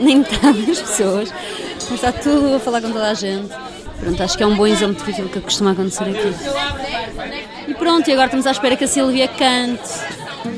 nem 0.00 0.18
metade 0.18 0.62
das 0.62 0.80
pessoas, 0.80 1.32
mas 1.90 2.03
está 2.03 2.12
tudo 2.12 2.55
a 2.55 2.61
falar 2.61 2.81
com 2.81 2.92
toda 2.92 3.11
a 3.11 3.14
gente. 3.14 3.48
Pronto, 3.98 4.22
acho 4.22 4.37
que 4.37 4.42
é 4.42 4.46
um 4.46 4.57
bom 4.57 4.66
exemplo 4.66 5.05
daquilo 5.05 5.29
que 5.29 5.40
costuma 5.40 5.72
acontecer 5.72 6.05
aqui. 6.05 6.35
E 7.68 7.74
pronto, 7.74 8.09
e 8.09 8.12
agora 8.12 8.26
estamos 8.26 8.46
à 8.46 8.50
espera 8.53 8.76
que 8.76 8.85
a 8.85 8.88
Silvia 8.88 9.29
cante. 9.29 9.88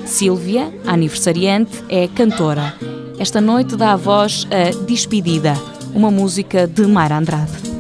Sílvia, 0.07 0.73
a 0.87 0.93
aniversariante, 0.93 1.83
é 1.89 2.07
cantora. 2.07 2.75
Esta 3.19 3.41
noite 3.41 3.77
dá 3.77 3.93
a 3.93 3.97
voz 3.97 4.47
a 4.51 4.85
Despedida, 4.85 5.55
uma 5.95 6.11
música 6.11 6.67
de 6.67 6.83
Mayra 6.87 7.17
Andrade. 7.17 7.72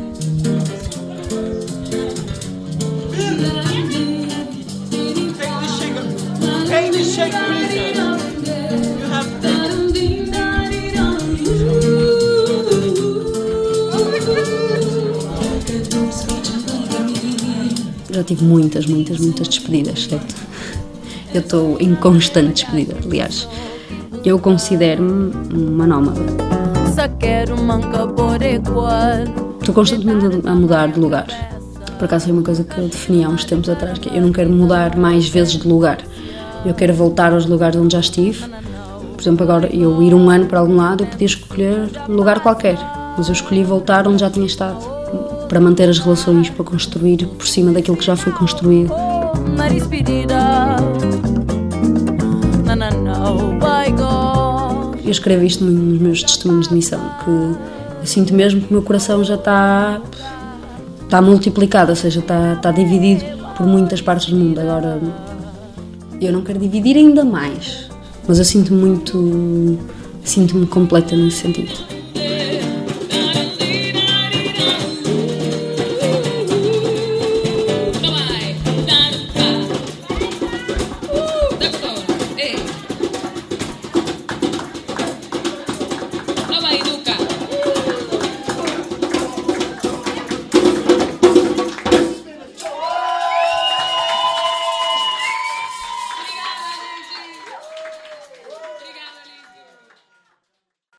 Já 18.23 18.27
tive 18.27 18.45
muitas, 18.45 18.87
muitas, 18.87 19.19
muitas 19.19 19.49
despedidas, 19.49 20.05
certo? 20.05 20.37
Eu 21.35 21.41
estou 21.41 21.77
em 21.81 21.93
constante 21.97 22.63
despedida, 22.63 22.97
aliás. 23.05 23.49
Eu 24.25 24.39
considero-me 24.39 25.33
uma 25.53 25.89
nómada. 25.89 26.21
Estou 29.59 29.75
constantemente 29.75 30.47
a 30.47 30.55
mudar 30.55 30.93
de 30.93 31.01
lugar. 31.01 31.27
Por 31.99 32.05
acaso 32.05 32.27
foi 32.27 32.33
uma 32.33 32.45
coisa 32.45 32.63
que 32.63 32.79
eu 32.79 32.87
defini 32.87 33.25
há 33.25 33.29
uns 33.29 33.45
tempos 33.45 33.69
atrás, 33.69 33.99
que 33.99 34.09
eu 34.17 34.23
não 34.23 34.31
quero 34.31 34.51
mudar 34.51 34.97
mais 34.97 35.29
vezes 35.29 35.55
de 35.55 35.67
lugar. 35.67 35.99
Eu 36.65 36.75
quero 36.75 36.95
voltar 36.95 37.33
aos 37.33 37.45
lugares 37.47 37.75
onde 37.75 37.95
já 37.95 38.01
estive. 38.01 38.49
Por 39.17 39.21
exemplo, 39.21 39.43
agora 39.43 39.69
eu 39.75 40.01
ir 40.01 40.15
um 40.15 40.31
ano 40.31 40.47
para 40.47 40.61
algum 40.61 40.77
lado, 40.77 41.03
eu 41.03 41.09
podia 41.09 41.27
escolher 41.27 41.91
um 42.09 42.13
lugar 42.13 42.39
qualquer, 42.39 42.79
mas 43.19 43.27
eu 43.27 43.33
escolhi 43.33 43.65
voltar 43.65 44.07
onde 44.07 44.21
já 44.21 44.31
tinha 44.31 44.47
estado, 44.47 45.02
para 45.53 45.61
manter 45.61 45.87
as 45.87 45.99
relações, 45.99 46.49
para 46.49 46.65
construir 46.65 47.27
por 47.27 47.47
cima 47.47 47.73
daquilo 47.73 47.95
que 47.95 48.07
já 48.07 48.17
foi 48.17 48.33
construído. 48.33 48.91
By 53.61 53.93
God. 53.93 55.05
Eu 55.05 55.11
escrevo 55.11 55.45
isto 55.45 55.63
nos 55.63 56.01
meus 56.01 56.23
testemunhos 56.23 56.69
de 56.69 56.75
missão, 56.75 57.01
que 57.23 57.29
eu 57.29 58.07
sinto 58.07 58.33
mesmo 58.33 58.63
que 58.63 58.71
o 58.71 58.73
meu 58.73 58.83
coração 58.83 59.23
já 59.23 59.35
está, 59.35 60.01
está 61.03 61.21
multiplicado, 61.21 61.91
ou 61.91 61.97
seja, 61.97 62.21
está, 62.21 62.55
está 62.55 62.73
dividido 62.73 63.23
por 63.55 63.67
muitas 63.67 64.01
partes 64.01 64.31
do 64.31 64.37
mundo. 64.37 64.59
Agora, 64.59 64.99
eu 66.19 66.33
não 66.33 66.41
quero 66.41 66.59
dividir 66.59 66.97
ainda 66.97 67.27
mais, 67.27 67.91
mas 68.27 68.39
eu 68.39 68.45
sinto 68.47 68.73
muito, 68.73 69.79
sinto-me 70.25 70.65
completa 70.65 71.15
nesse 71.15 71.43
sentido. 71.43 71.92